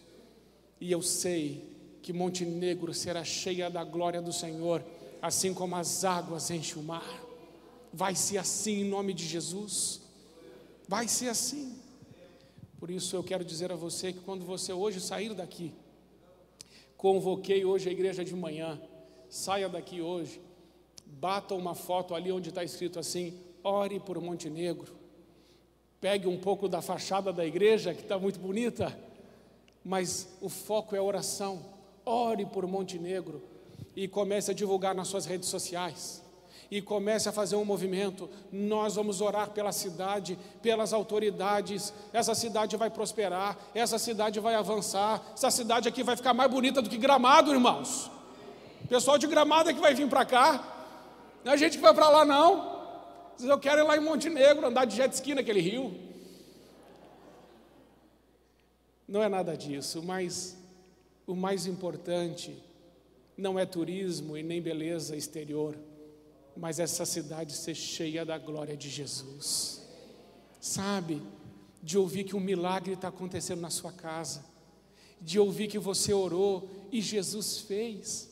e 0.79 0.91
eu 0.91 1.01
sei 1.01 1.65
que 2.01 2.11
Montenegro 2.11 2.93
será 2.93 3.23
cheia 3.23 3.69
da 3.69 3.83
glória 3.83 4.21
do 4.21 4.33
Senhor 4.33 4.83
assim 5.21 5.53
como 5.53 5.75
as 5.75 6.03
águas 6.03 6.49
enchem 6.49 6.81
o 6.81 6.85
mar. 6.85 7.23
Vai 7.91 8.15
ser 8.15 8.37
assim 8.37 8.81
em 8.81 8.85
nome 8.85 9.13
de 9.13 9.25
Jesus. 9.25 10.01
Vai 10.87 11.07
ser 11.07 11.29
assim. 11.29 11.77
Por 12.79 12.89
isso 12.89 13.15
eu 13.15 13.23
quero 13.23 13.43
dizer 13.43 13.71
a 13.71 13.75
você 13.75 14.13
que 14.13 14.19
quando 14.19 14.45
você 14.45 14.71
hoje 14.71 15.01
sair 15.01 15.33
daqui, 15.33 15.73
convoquei 16.95 17.65
hoje 17.65 17.89
a 17.89 17.91
igreja 17.91 18.23
de 18.23 18.33
manhã, 18.33 18.79
saia 19.29 19.67
daqui 19.67 20.01
hoje, 20.01 20.39
bata 21.05 21.53
uma 21.55 21.75
foto 21.75 22.15
ali 22.15 22.31
onde 22.31 22.49
está 22.49 22.63
escrito 22.63 22.99
assim: 22.99 23.37
ore 23.63 23.99
por 23.99 24.19
Montenegro. 24.21 24.97
Pegue 25.99 26.27
um 26.27 26.39
pouco 26.39 26.69
da 26.69 26.81
fachada 26.81 27.33
da 27.33 27.45
igreja, 27.45 27.93
que 27.93 28.01
está 28.01 28.17
muito 28.17 28.39
bonita, 28.39 28.97
mas 29.83 30.29
o 30.39 30.47
foco 30.47 30.95
é 30.95 31.01
oração. 31.01 31.65
Ore 32.05 32.45
por 32.45 32.65
Montenegro 32.65 33.48
e 33.99 34.07
comece 34.07 34.49
a 34.49 34.53
divulgar 34.53 34.95
nas 34.95 35.09
suas 35.09 35.25
redes 35.25 35.49
sociais 35.49 36.23
e 36.71 36.81
comece 36.81 37.27
a 37.27 37.33
fazer 37.33 37.57
um 37.57 37.65
movimento. 37.65 38.29
Nós 38.49 38.95
vamos 38.95 39.19
orar 39.19 39.49
pela 39.49 39.73
cidade, 39.73 40.39
pelas 40.61 40.93
autoridades. 40.93 41.93
Essa 42.13 42.33
cidade 42.33 42.77
vai 42.77 42.89
prosperar, 42.89 43.57
essa 43.75 43.99
cidade 43.99 44.39
vai 44.39 44.55
avançar. 44.55 45.21
Essa 45.33 45.51
cidade 45.51 45.89
aqui 45.89 46.01
vai 46.01 46.15
ficar 46.15 46.33
mais 46.33 46.49
bonita 46.49 46.81
do 46.81 46.89
que 46.89 46.95
Gramado, 46.95 47.51
irmãos. 47.51 48.09
Pessoal 48.87 49.17
de 49.17 49.27
Gramado 49.27 49.69
é 49.69 49.73
que 49.73 49.81
vai 49.81 49.93
vir 49.93 50.07
para 50.07 50.23
cá. 50.23 50.63
Não 51.43 51.51
é 51.51 51.57
gente 51.57 51.75
que 51.75 51.83
vai 51.83 51.93
para 51.93 52.07
lá, 52.07 52.23
não. 52.23 52.79
Eu 53.37 53.59
quero 53.59 53.81
ir 53.81 53.83
lá 53.83 53.97
em 53.97 54.01
Montenegro, 54.01 54.65
andar 54.65 54.85
de 54.85 54.95
jet 54.95 55.13
ski 55.13 55.35
naquele 55.35 55.59
rio. 55.59 55.93
Não 59.05 59.21
é 59.21 59.27
nada 59.27 59.57
disso, 59.57 60.01
mas 60.01 60.55
o 61.27 61.35
mais 61.35 61.65
importante 61.65 62.68
não 63.39 63.57
é 63.57 63.65
turismo 63.65 64.37
e 64.37 64.43
nem 64.43 64.61
beleza 64.61 65.15
exterior 65.15 65.75
mas 66.59 66.77
essa 66.77 67.05
cidade 67.05 67.53
ser 67.53 67.73
cheia 67.73 68.25
da 68.25 68.37
glória 68.37 68.75
de 68.75 68.89
Jesus. 68.89 69.81
Sabe, 70.59 71.21
de 71.81 71.97
ouvir 71.97 72.25
que 72.25 72.35
um 72.35 72.39
milagre 72.39 72.93
está 72.93 73.07
acontecendo 73.07 73.61
na 73.61 73.69
sua 73.69 73.93
casa, 73.93 74.43
de 75.21 75.39
ouvir 75.39 75.67
que 75.67 75.79
você 75.79 76.13
orou 76.13 76.69
e 76.91 77.01
Jesus 77.01 77.59
fez, 77.59 78.29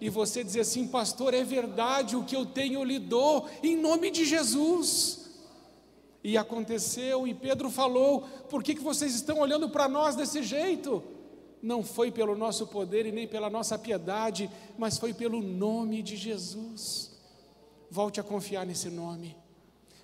e 0.00 0.08
você 0.08 0.44
dizer 0.44 0.60
assim, 0.60 0.86
pastor, 0.86 1.34
é 1.34 1.42
verdade, 1.42 2.14
o 2.14 2.24
que 2.24 2.36
eu 2.36 2.46
tenho 2.46 2.74
eu 2.74 2.84
lhe 2.84 3.00
dou, 3.00 3.48
em 3.62 3.76
nome 3.76 4.10
de 4.10 4.24
Jesus. 4.24 5.30
E 6.22 6.38
aconteceu, 6.38 7.26
e 7.26 7.34
Pedro 7.34 7.70
falou: 7.70 8.22
por 8.48 8.62
que, 8.62 8.74
que 8.74 8.80
vocês 8.80 9.14
estão 9.14 9.40
olhando 9.40 9.68
para 9.68 9.88
nós 9.88 10.16
desse 10.16 10.42
jeito? 10.42 11.02
Não 11.64 11.82
foi 11.82 12.12
pelo 12.12 12.36
nosso 12.36 12.66
poder 12.66 13.06
e 13.06 13.10
nem 13.10 13.26
pela 13.26 13.48
nossa 13.48 13.78
piedade, 13.78 14.50
mas 14.76 14.98
foi 14.98 15.14
pelo 15.14 15.40
nome 15.40 16.02
de 16.02 16.14
Jesus. 16.14 17.10
Volte 17.90 18.20
a 18.20 18.22
confiar 18.22 18.66
nesse 18.66 18.90
nome, 18.90 19.34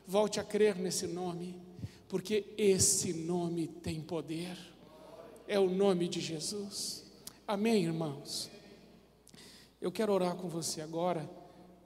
volte 0.06 0.40
a 0.40 0.42
crer 0.42 0.74
nesse 0.76 1.06
nome, 1.06 1.60
porque 2.08 2.46
esse 2.56 3.12
nome 3.12 3.66
tem 3.66 4.00
poder, 4.00 4.56
é 5.46 5.60
o 5.60 5.68
nome 5.68 6.08
de 6.08 6.18
Jesus. 6.18 7.04
Amém, 7.46 7.84
irmãos? 7.84 8.48
Eu 9.82 9.92
quero 9.92 10.14
orar 10.14 10.36
com 10.36 10.48
você 10.48 10.80
agora, 10.80 11.28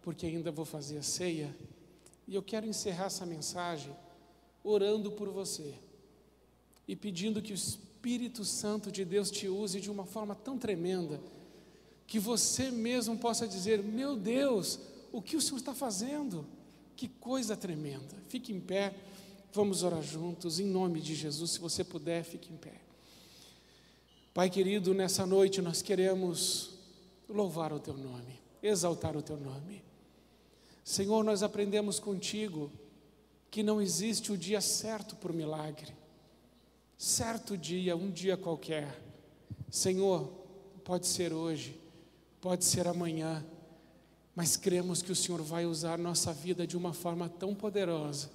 porque 0.03 0.25
ainda 0.25 0.53
vou 0.53 0.65
fazer 0.65 0.99
a 0.99 1.03
ceia, 1.03 1.53
e 2.29 2.37
eu 2.37 2.45
quero 2.45 2.65
encerrar 2.65 3.07
essa 3.07 3.27
mensagem 3.27 3.93
orando 4.63 5.11
por 5.11 5.31
você 5.31 5.75
e 6.87 6.95
pedindo 6.95 7.43
que 7.43 7.53
o 7.53 7.59
Espírito 8.05 8.45
Santo 8.45 8.93
de 8.93 9.03
Deus 9.03 9.31
te 9.31 9.49
use 9.49 9.81
de 9.81 9.91
uma 9.91 10.05
forma 10.05 10.35
tão 10.35 10.59
tremenda 10.59 11.19
que 12.07 12.19
você 12.19 12.71
mesmo 12.71 13.17
possa 13.17 13.49
dizer: 13.49 13.83
Meu 13.83 14.15
Deus, 14.15 14.79
o 15.11 15.23
que 15.23 15.39
o 15.39 15.41
Senhor 15.41 15.57
está 15.57 15.75
fazendo? 15.75 16.47
Que 16.95 17.09
coisa 17.09 17.57
tremenda. 17.57 18.15
Fique 18.29 18.53
em 18.53 18.61
pé, 18.61 18.95
vamos 19.55 19.83
orar 19.83 20.03
juntos, 20.03 20.61
em 20.61 20.67
nome 20.67 21.01
de 21.01 21.15
Jesus. 21.15 21.53
Se 21.53 21.59
você 21.59 21.83
puder, 21.83 22.23
fique 22.25 22.53
em 22.53 22.59
pé. 22.59 22.75
Pai 24.35 24.51
querido, 24.51 24.93
nessa 24.93 25.25
noite 25.25 25.63
nós 25.63 25.81
queremos 25.81 26.75
louvar 27.27 27.73
o 27.73 27.81
Teu 27.81 27.97
nome, 27.97 28.39
exaltar 28.63 29.17
o 29.17 29.23
Teu 29.23 29.39
nome. 29.39 29.83
Senhor, 30.85 31.25
nós 31.25 31.43
aprendemos 31.43 31.99
contigo 31.99 32.71
que 33.51 33.63
não 33.63 33.81
existe 33.81 34.31
o 34.31 34.37
dia 34.37 34.61
certo 34.61 35.17
o 35.27 35.33
milagre. 35.33 36.04
Certo 37.05 37.55
dia, 37.55 37.95
um 37.95 38.11
dia 38.11 38.35
qualquer. 38.35 38.99
Senhor, 39.71 40.27
pode 40.83 41.07
ser 41.07 41.35
hoje, 41.35 41.79
pode 42.41 42.65
ser 42.65 42.89
amanhã, 42.89 43.45
mas 44.35 44.57
cremos 44.57 45.03
que 45.03 45.13
o 45.13 45.15
Senhor 45.15 45.43
vai 45.43 45.67
usar 45.67 45.99
nossa 45.99 46.33
vida 46.33 46.67
de 46.67 46.79
uma 46.79 46.95
forma 46.95 47.29
tão 47.29 47.55
poderosa 47.55 48.31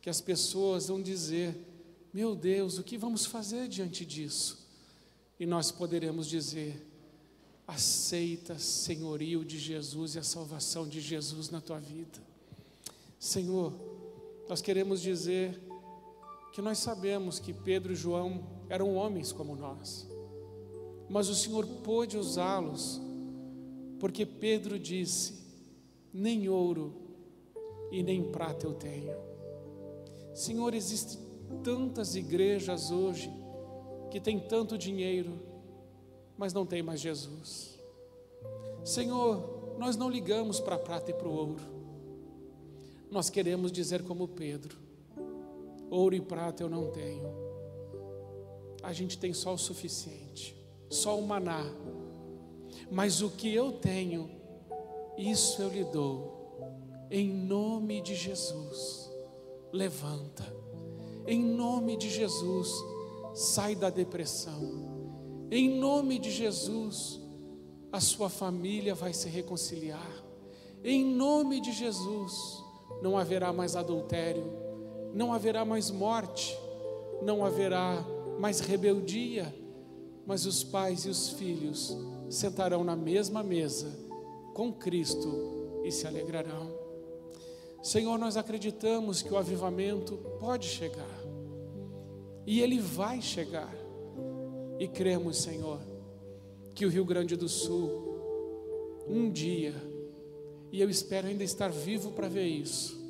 que 0.00 0.08
as 0.08 0.20
pessoas 0.20 0.86
vão 0.86 1.02
dizer: 1.02 1.56
Meu 2.12 2.36
Deus, 2.36 2.78
o 2.78 2.84
que 2.84 2.96
vamos 2.96 3.26
fazer 3.26 3.66
diante 3.66 4.06
disso? 4.06 4.68
E 5.40 5.44
nós 5.44 5.72
poderemos 5.72 6.28
dizer: 6.28 6.80
Aceita 7.66 8.56
senhorio 8.56 9.44
de 9.44 9.58
Jesus 9.58 10.14
e 10.14 10.20
a 10.20 10.22
salvação 10.22 10.86
de 10.86 11.00
Jesus 11.00 11.50
na 11.50 11.60
tua 11.60 11.80
vida. 11.80 12.22
Senhor, 13.18 13.74
nós 14.48 14.62
queremos 14.62 15.02
dizer 15.02 15.60
que 16.54 16.62
nós 16.62 16.78
sabemos 16.78 17.40
que 17.40 17.52
Pedro 17.52 17.92
e 17.92 17.96
João 17.96 18.44
eram 18.68 18.94
homens 18.94 19.32
como 19.32 19.56
nós, 19.56 20.08
mas 21.08 21.28
o 21.28 21.34
Senhor 21.34 21.66
pôde 21.82 22.16
usá-los 22.16 23.02
porque 23.98 24.24
Pedro 24.24 24.78
disse: 24.78 25.34
Nem 26.12 26.48
ouro 26.48 26.94
e 27.90 28.04
nem 28.04 28.30
prata 28.30 28.66
eu 28.66 28.72
tenho. 28.72 29.16
Senhor, 30.32 30.74
existem 30.74 31.18
tantas 31.64 32.14
igrejas 32.14 32.92
hoje 32.92 33.32
que 34.08 34.20
têm 34.20 34.38
tanto 34.38 34.78
dinheiro, 34.78 35.40
mas 36.38 36.52
não 36.52 36.64
tem 36.64 36.84
mais 36.84 37.00
Jesus. 37.00 37.80
Senhor, 38.84 39.74
nós 39.76 39.96
não 39.96 40.08
ligamos 40.08 40.60
para 40.60 40.76
a 40.76 40.78
prata 40.78 41.10
e 41.10 41.14
para 41.14 41.26
o 41.26 41.34
ouro. 41.34 41.64
Nós 43.10 43.28
queremos 43.28 43.72
dizer 43.72 44.04
como 44.04 44.28
Pedro: 44.28 44.83
ouro 45.94 46.14
e 46.14 46.20
prata 46.20 46.62
eu 46.62 46.68
não 46.68 46.90
tenho. 46.90 47.32
A 48.82 48.92
gente 48.92 49.18
tem 49.18 49.32
só 49.32 49.54
o 49.54 49.58
suficiente, 49.58 50.54
só 50.88 51.18
o 51.18 51.26
maná 51.26 51.64
mas 52.90 53.22
o 53.22 53.30
que 53.30 53.52
eu 53.52 53.72
tenho, 53.72 54.30
isso 55.16 55.60
eu 55.62 55.68
lhe 55.68 55.84
dou. 55.84 57.06
Em 57.10 57.28
nome 57.28 58.00
de 58.00 58.14
Jesus, 58.14 59.10
levanta. 59.72 60.44
Em 61.26 61.42
nome 61.42 61.96
de 61.96 62.10
Jesus, 62.10 62.70
sai 63.34 63.74
da 63.74 63.90
depressão. 63.90 65.46
Em 65.50 65.68
nome 65.78 66.18
de 66.18 66.30
Jesus, 66.30 67.20
a 67.92 68.00
sua 68.00 68.28
família 68.28 68.94
vai 68.94 69.12
se 69.12 69.28
reconciliar. 69.28 70.24
Em 70.82 71.04
nome 71.04 71.60
de 71.60 71.72
Jesus, 71.72 72.62
não 73.00 73.16
haverá 73.16 73.52
mais 73.52 73.76
adultério, 73.76 74.44
não 75.14 75.32
haverá 75.32 75.64
mais 75.64 75.90
morte, 75.90 76.58
não 77.22 77.44
haverá 77.44 78.04
mais 78.38 78.58
rebeldia, 78.60 79.54
mas 80.26 80.44
os 80.44 80.64
pais 80.64 81.06
e 81.06 81.08
os 81.08 81.30
filhos 81.30 81.96
sentarão 82.28 82.82
na 82.82 82.96
mesma 82.96 83.42
mesa 83.42 83.86
com 84.52 84.72
Cristo 84.72 85.80
e 85.84 85.92
se 85.92 86.06
alegrarão. 86.06 86.68
Senhor, 87.82 88.18
nós 88.18 88.36
acreditamos 88.36 89.22
que 89.22 89.32
o 89.32 89.36
avivamento 89.36 90.16
pode 90.40 90.66
chegar 90.66 91.24
e 92.46 92.60
ele 92.60 92.78
vai 92.78 93.22
chegar. 93.22 93.74
E 94.78 94.88
cremos, 94.88 95.38
Senhor, 95.38 95.78
que 96.74 96.84
o 96.84 96.88
Rio 96.88 97.04
Grande 97.04 97.36
do 97.36 97.48
Sul, 97.48 99.04
um 99.06 99.30
dia, 99.30 99.74
e 100.72 100.80
eu 100.80 100.90
espero 100.90 101.28
ainda 101.28 101.44
estar 101.44 101.70
vivo 101.70 102.10
para 102.10 102.28
ver 102.28 102.46
isso, 102.46 103.03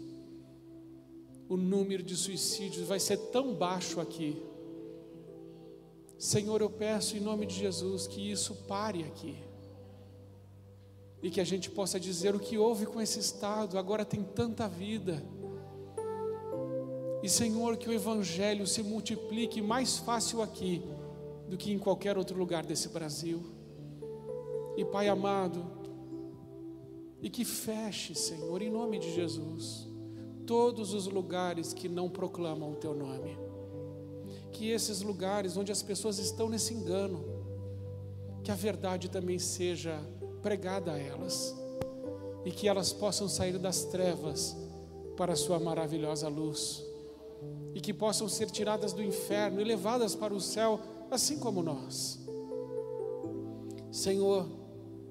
o 1.55 1.57
número 1.57 2.03
de 2.03 2.17
suicídios 2.17 2.87
vai 2.87 3.01
ser 3.01 3.17
tão 3.17 3.55
baixo 3.55 4.01
aqui 4.01 4.43
Senhor, 6.25 6.63
eu 6.63 6.71
peço 6.71 7.19
em 7.19 7.21
nome 7.21 7.45
de 7.45 7.55
Jesus 7.55 8.07
que 8.07 8.31
isso 8.31 8.55
pare 8.67 9.03
aqui. 9.05 9.37
E 11.23 11.31
que 11.31 11.39
a 11.39 11.45
gente 11.45 11.71
possa 11.71 12.01
dizer 12.01 12.35
o 12.35 12.41
que 12.41 12.57
houve 12.57 12.87
com 12.87 12.99
esse 12.99 13.19
estado, 13.19 13.79
agora 13.79 14.07
tem 14.07 14.23
tanta 14.23 14.67
vida. 14.67 15.23
E 17.23 17.29
Senhor, 17.29 17.77
que 17.77 17.91
o 17.91 17.93
Evangelho 17.93 18.67
se 18.67 18.83
multiplique 18.83 19.61
mais 19.61 19.99
fácil 19.99 20.41
aqui 20.41 20.83
do 21.47 21.59
que 21.59 21.71
em 21.71 21.79
qualquer 21.79 22.17
outro 22.17 22.39
lugar 22.39 22.65
desse 22.65 22.89
Brasil. 22.89 23.43
E 24.79 24.85
Pai 24.85 25.09
amado, 25.09 25.63
e 27.21 27.29
que 27.29 27.45
feche, 27.45 28.15
Senhor, 28.15 28.63
em 28.63 28.71
nome 28.71 28.99
de 28.99 29.15
Jesus, 29.15 29.89
todos 30.47 30.93
os 30.95 31.07
lugares 31.07 31.73
que 31.73 31.89
não 31.89 32.09
proclamam 32.09 32.73
o 32.73 32.77
Teu 32.77 32.95
nome 32.95 33.45
que 34.55 34.71
esses 34.71 35.03
lugares 35.03 35.57
onde 35.57 35.73
as 35.73 35.83
pessoas 35.83 36.19
estão 36.19 36.49
nesse 36.49 36.73
engano, 36.73 37.25
que 38.43 38.53
a 38.53 38.55
verdade 38.55 39.11
também 39.11 39.39
seja 39.39 40.01
pregada 40.41 40.93
a 40.93 40.99
elas 40.99 41.55
e 42.45 42.53
que 42.53 42.69
elas 42.69 42.93
possam 42.93 43.29
sair 43.29 43.59
das 43.59 43.85
trevas 43.85 44.57
para 45.17 45.33
a 45.33 45.37
sua 45.37 45.59
maravilhosa 45.59 46.29
luz. 46.29 46.83
e 47.75 47.81
que 47.81 47.93
possam 47.93 48.27
ser 48.27 48.51
tiradas 48.51 48.93
do 48.93 49.03
inferno 49.03 49.61
e 49.61 49.65
levadas 49.65 50.15
para 50.15 50.33
o 50.33 50.41
céu, 50.41 50.81
assim 51.11 51.39
como 51.39 51.61
nós. 51.61 52.21
Senhor, 53.91 54.47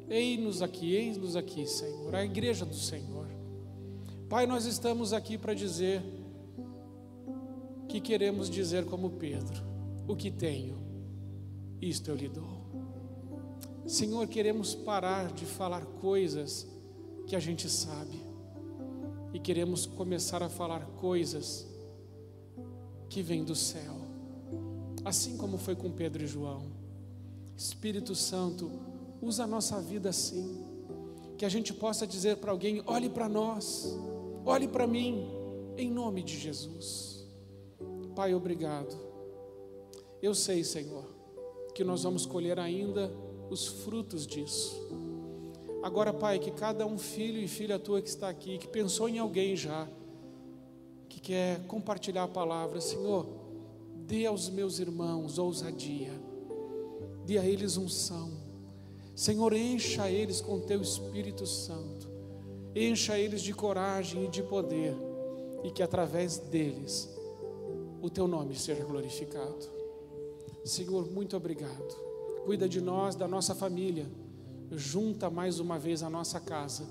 eis-nos 0.10 0.62
aqui, 0.62 0.96
eis-nos 0.96 1.36
aqui, 1.36 1.68
Senhor, 1.68 2.16
a 2.16 2.24
igreja 2.24 2.66
do 2.66 2.74
Senhor. 2.74 3.13
Pai, 4.34 4.48
nós 4.48 4.66
estamos 4.66 5.14
aqui 5.14 5.38
para 5.38 5.54
dizer 5.54 6.02
que 7.88 8.02
queremos 8.02 8.50
dizer 8.50 8.84
como 8.84 9.12
Pedro: 9.12 9.64
o 10.08 10.16
que 10.16 10.32
tenho, 10.32 10.76
isto 11.80 12.10
eu 12.10 12.16
lhe 12.16 12.28
dou. 12.28 12.66
Senhor, 13.86 14.26
queremos 14.26 14.74
parar 14.74 15.32
de 15.32 15.46
falar 15.46 15.86
coisas 15.86 16.66
que 17.28 17.36
a 17.36 17.40
gente 17.40 17.70
sabe 17.70 18.20
e 19.36 19.40
queremos 19.40 19.86
começar 19.86 20.42
a 20.42 20.50
falar 20.50 20.84
coisas 20.98 21.68
que 23.12 23.22
vêm 23.22 23.44
do 23.44 23.56
céu, 23.56 23.98
assim 25.06 25.38
como 25.38 25.60
foi 25.60 25.76
com 25.76 25.92
Pedro 25.92 26.24
e 26.24 26.28
João. 26.28 26.72
Espírito 27.56 28.16
Santo, 28.16 28.72
usa 29.22 29.44
a 29.44 29.48
nossa 29.48 29.80
vida 29.80 30.10
assim, 30.10 30.66
que 31.38 31.46
a 31.46 31.50
gente 31.50 31.72
possa 31.72 32.08
dizer 32.08 32.38
para 32.38 32.50
alguém: 32.50 32.82
olhe 32.88 33.10
para 33.10 33.30
nós, 33.30 33.96
olhe 34.46 34.68
para 34.68 34.88
mim, 34.88 35.28
em 35.78 35.90
nome 35.90 36.24
de 36.24 36.38
Jesus. 36.38 37.28
Pai, 38.16 38.34
obrigado. 38.34 38.96
Eu 40.22 40.36
sei, 40.36 40.64
Senhor, 40.64 41.06
que 41.74 41.84
nós 41.84 42.04
vamos 42.04 42.26
colher 42.26 42.60
ainda 42.60 43.12
os 43.50 43.68
frutos 43.68 44.26
disso. 44.26 44.76
Agora, 45.84 46.14
Pai, 46.14 46.40
que 46.40 46.50
cada 46.52 46.86
um 46.86 46.98
filho 46.98 47.40
e 47.40 47.48
filha 47.48 47.78
tua 47.78 48.02
que 48.02 48.08
está 48.08 48.30
aqui, 48.30 48.58
que 48.58 48.68
pensou 48.68 49.10
em 49.10 49.20
alguém 49.20 49.56
já, 49.56 49.88
que 51.10 51.20
quer 51.20 51.66
compartilhar 51.68 52.24
a 52.24 52.28
palavra, 52.28 52.80
Senhor, 52.80 53.28
dê 54.08 54.26
aos 54.26 54.50
meus 54.50 54.80
irmãos 54.80 55.38
ousadia, 55.38 56.12
dê 57.26 57.38
a 57.38 57.46
eles 57.46 57.76
unção. 57.76 58.32
Senhor, 59.16 59.54
encha 59.54 60.10
eles 60.10 60.40
com 60.40 60.60
teu 60.62 60.82
Espírito 60.82 61.46
Santo, 61.46 61.93
encha 62.76 63.18
eles 63.18 63.42
de 63.42 63.54
coragem 63.54 64.26
e 64.26 64.28
de 64.28 64.44
poder, 64.44 64.96
e 65.64 65.72
que 65.72 65.84
através 65.84 66.38
deles 66.38 67.10
o 68.02 68.10
teu 68.10 68.28
nome 68.28 68.56
seja 68.56 68.84
glorificado. 68.84 69.72
Senhor, 70.66 71.10
muito 71.12 71.36
obrigado 71.38 72.14
cuida 72.44 72.68
de 72.68 72.82
nós, 72.82 73.16
da 73.16 73.28
nossa 73.28 73.56
família, 73.56 74.06
junta 74.72 75.30
mais 75.30 75.60
uma 75.60 75.80
vez 75.80 76.04
a 76.04 76.10
nossa 76.10 76.40
casa 76.40 76.86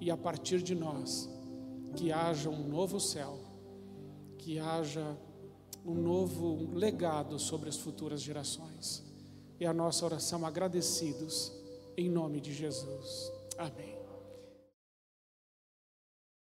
e 0.00 0.10
a 0.10 0.16
partir 0.16 0.62
de 0.62 0.74
nós, 0.74 1.28
que 1.94 2.10
haja 2.10 2.48
um 2.48 2.68
novo 2.68 2.98
céu, 2.98 3.38
que 4.38 4.58
haja 4.58 5.16
um 5.84 5.94
novo 5.94 6.70
legado 6.74 7.38
sobre 7.38 7.68
as 7.68 7.76
futuras 7.76 8.20
gerações. 8.20 9.04
É 9.60 9.66
a 9.66 9.72
nossa 9.72 10.04
oração 10.04 10.44
agradecidos, 10.44 11.52
em 11.96 12.08
nome 12.08 12.40
de 12.40 12.52
Jesus. 12.52 13.32
Amém. 13.58 13.95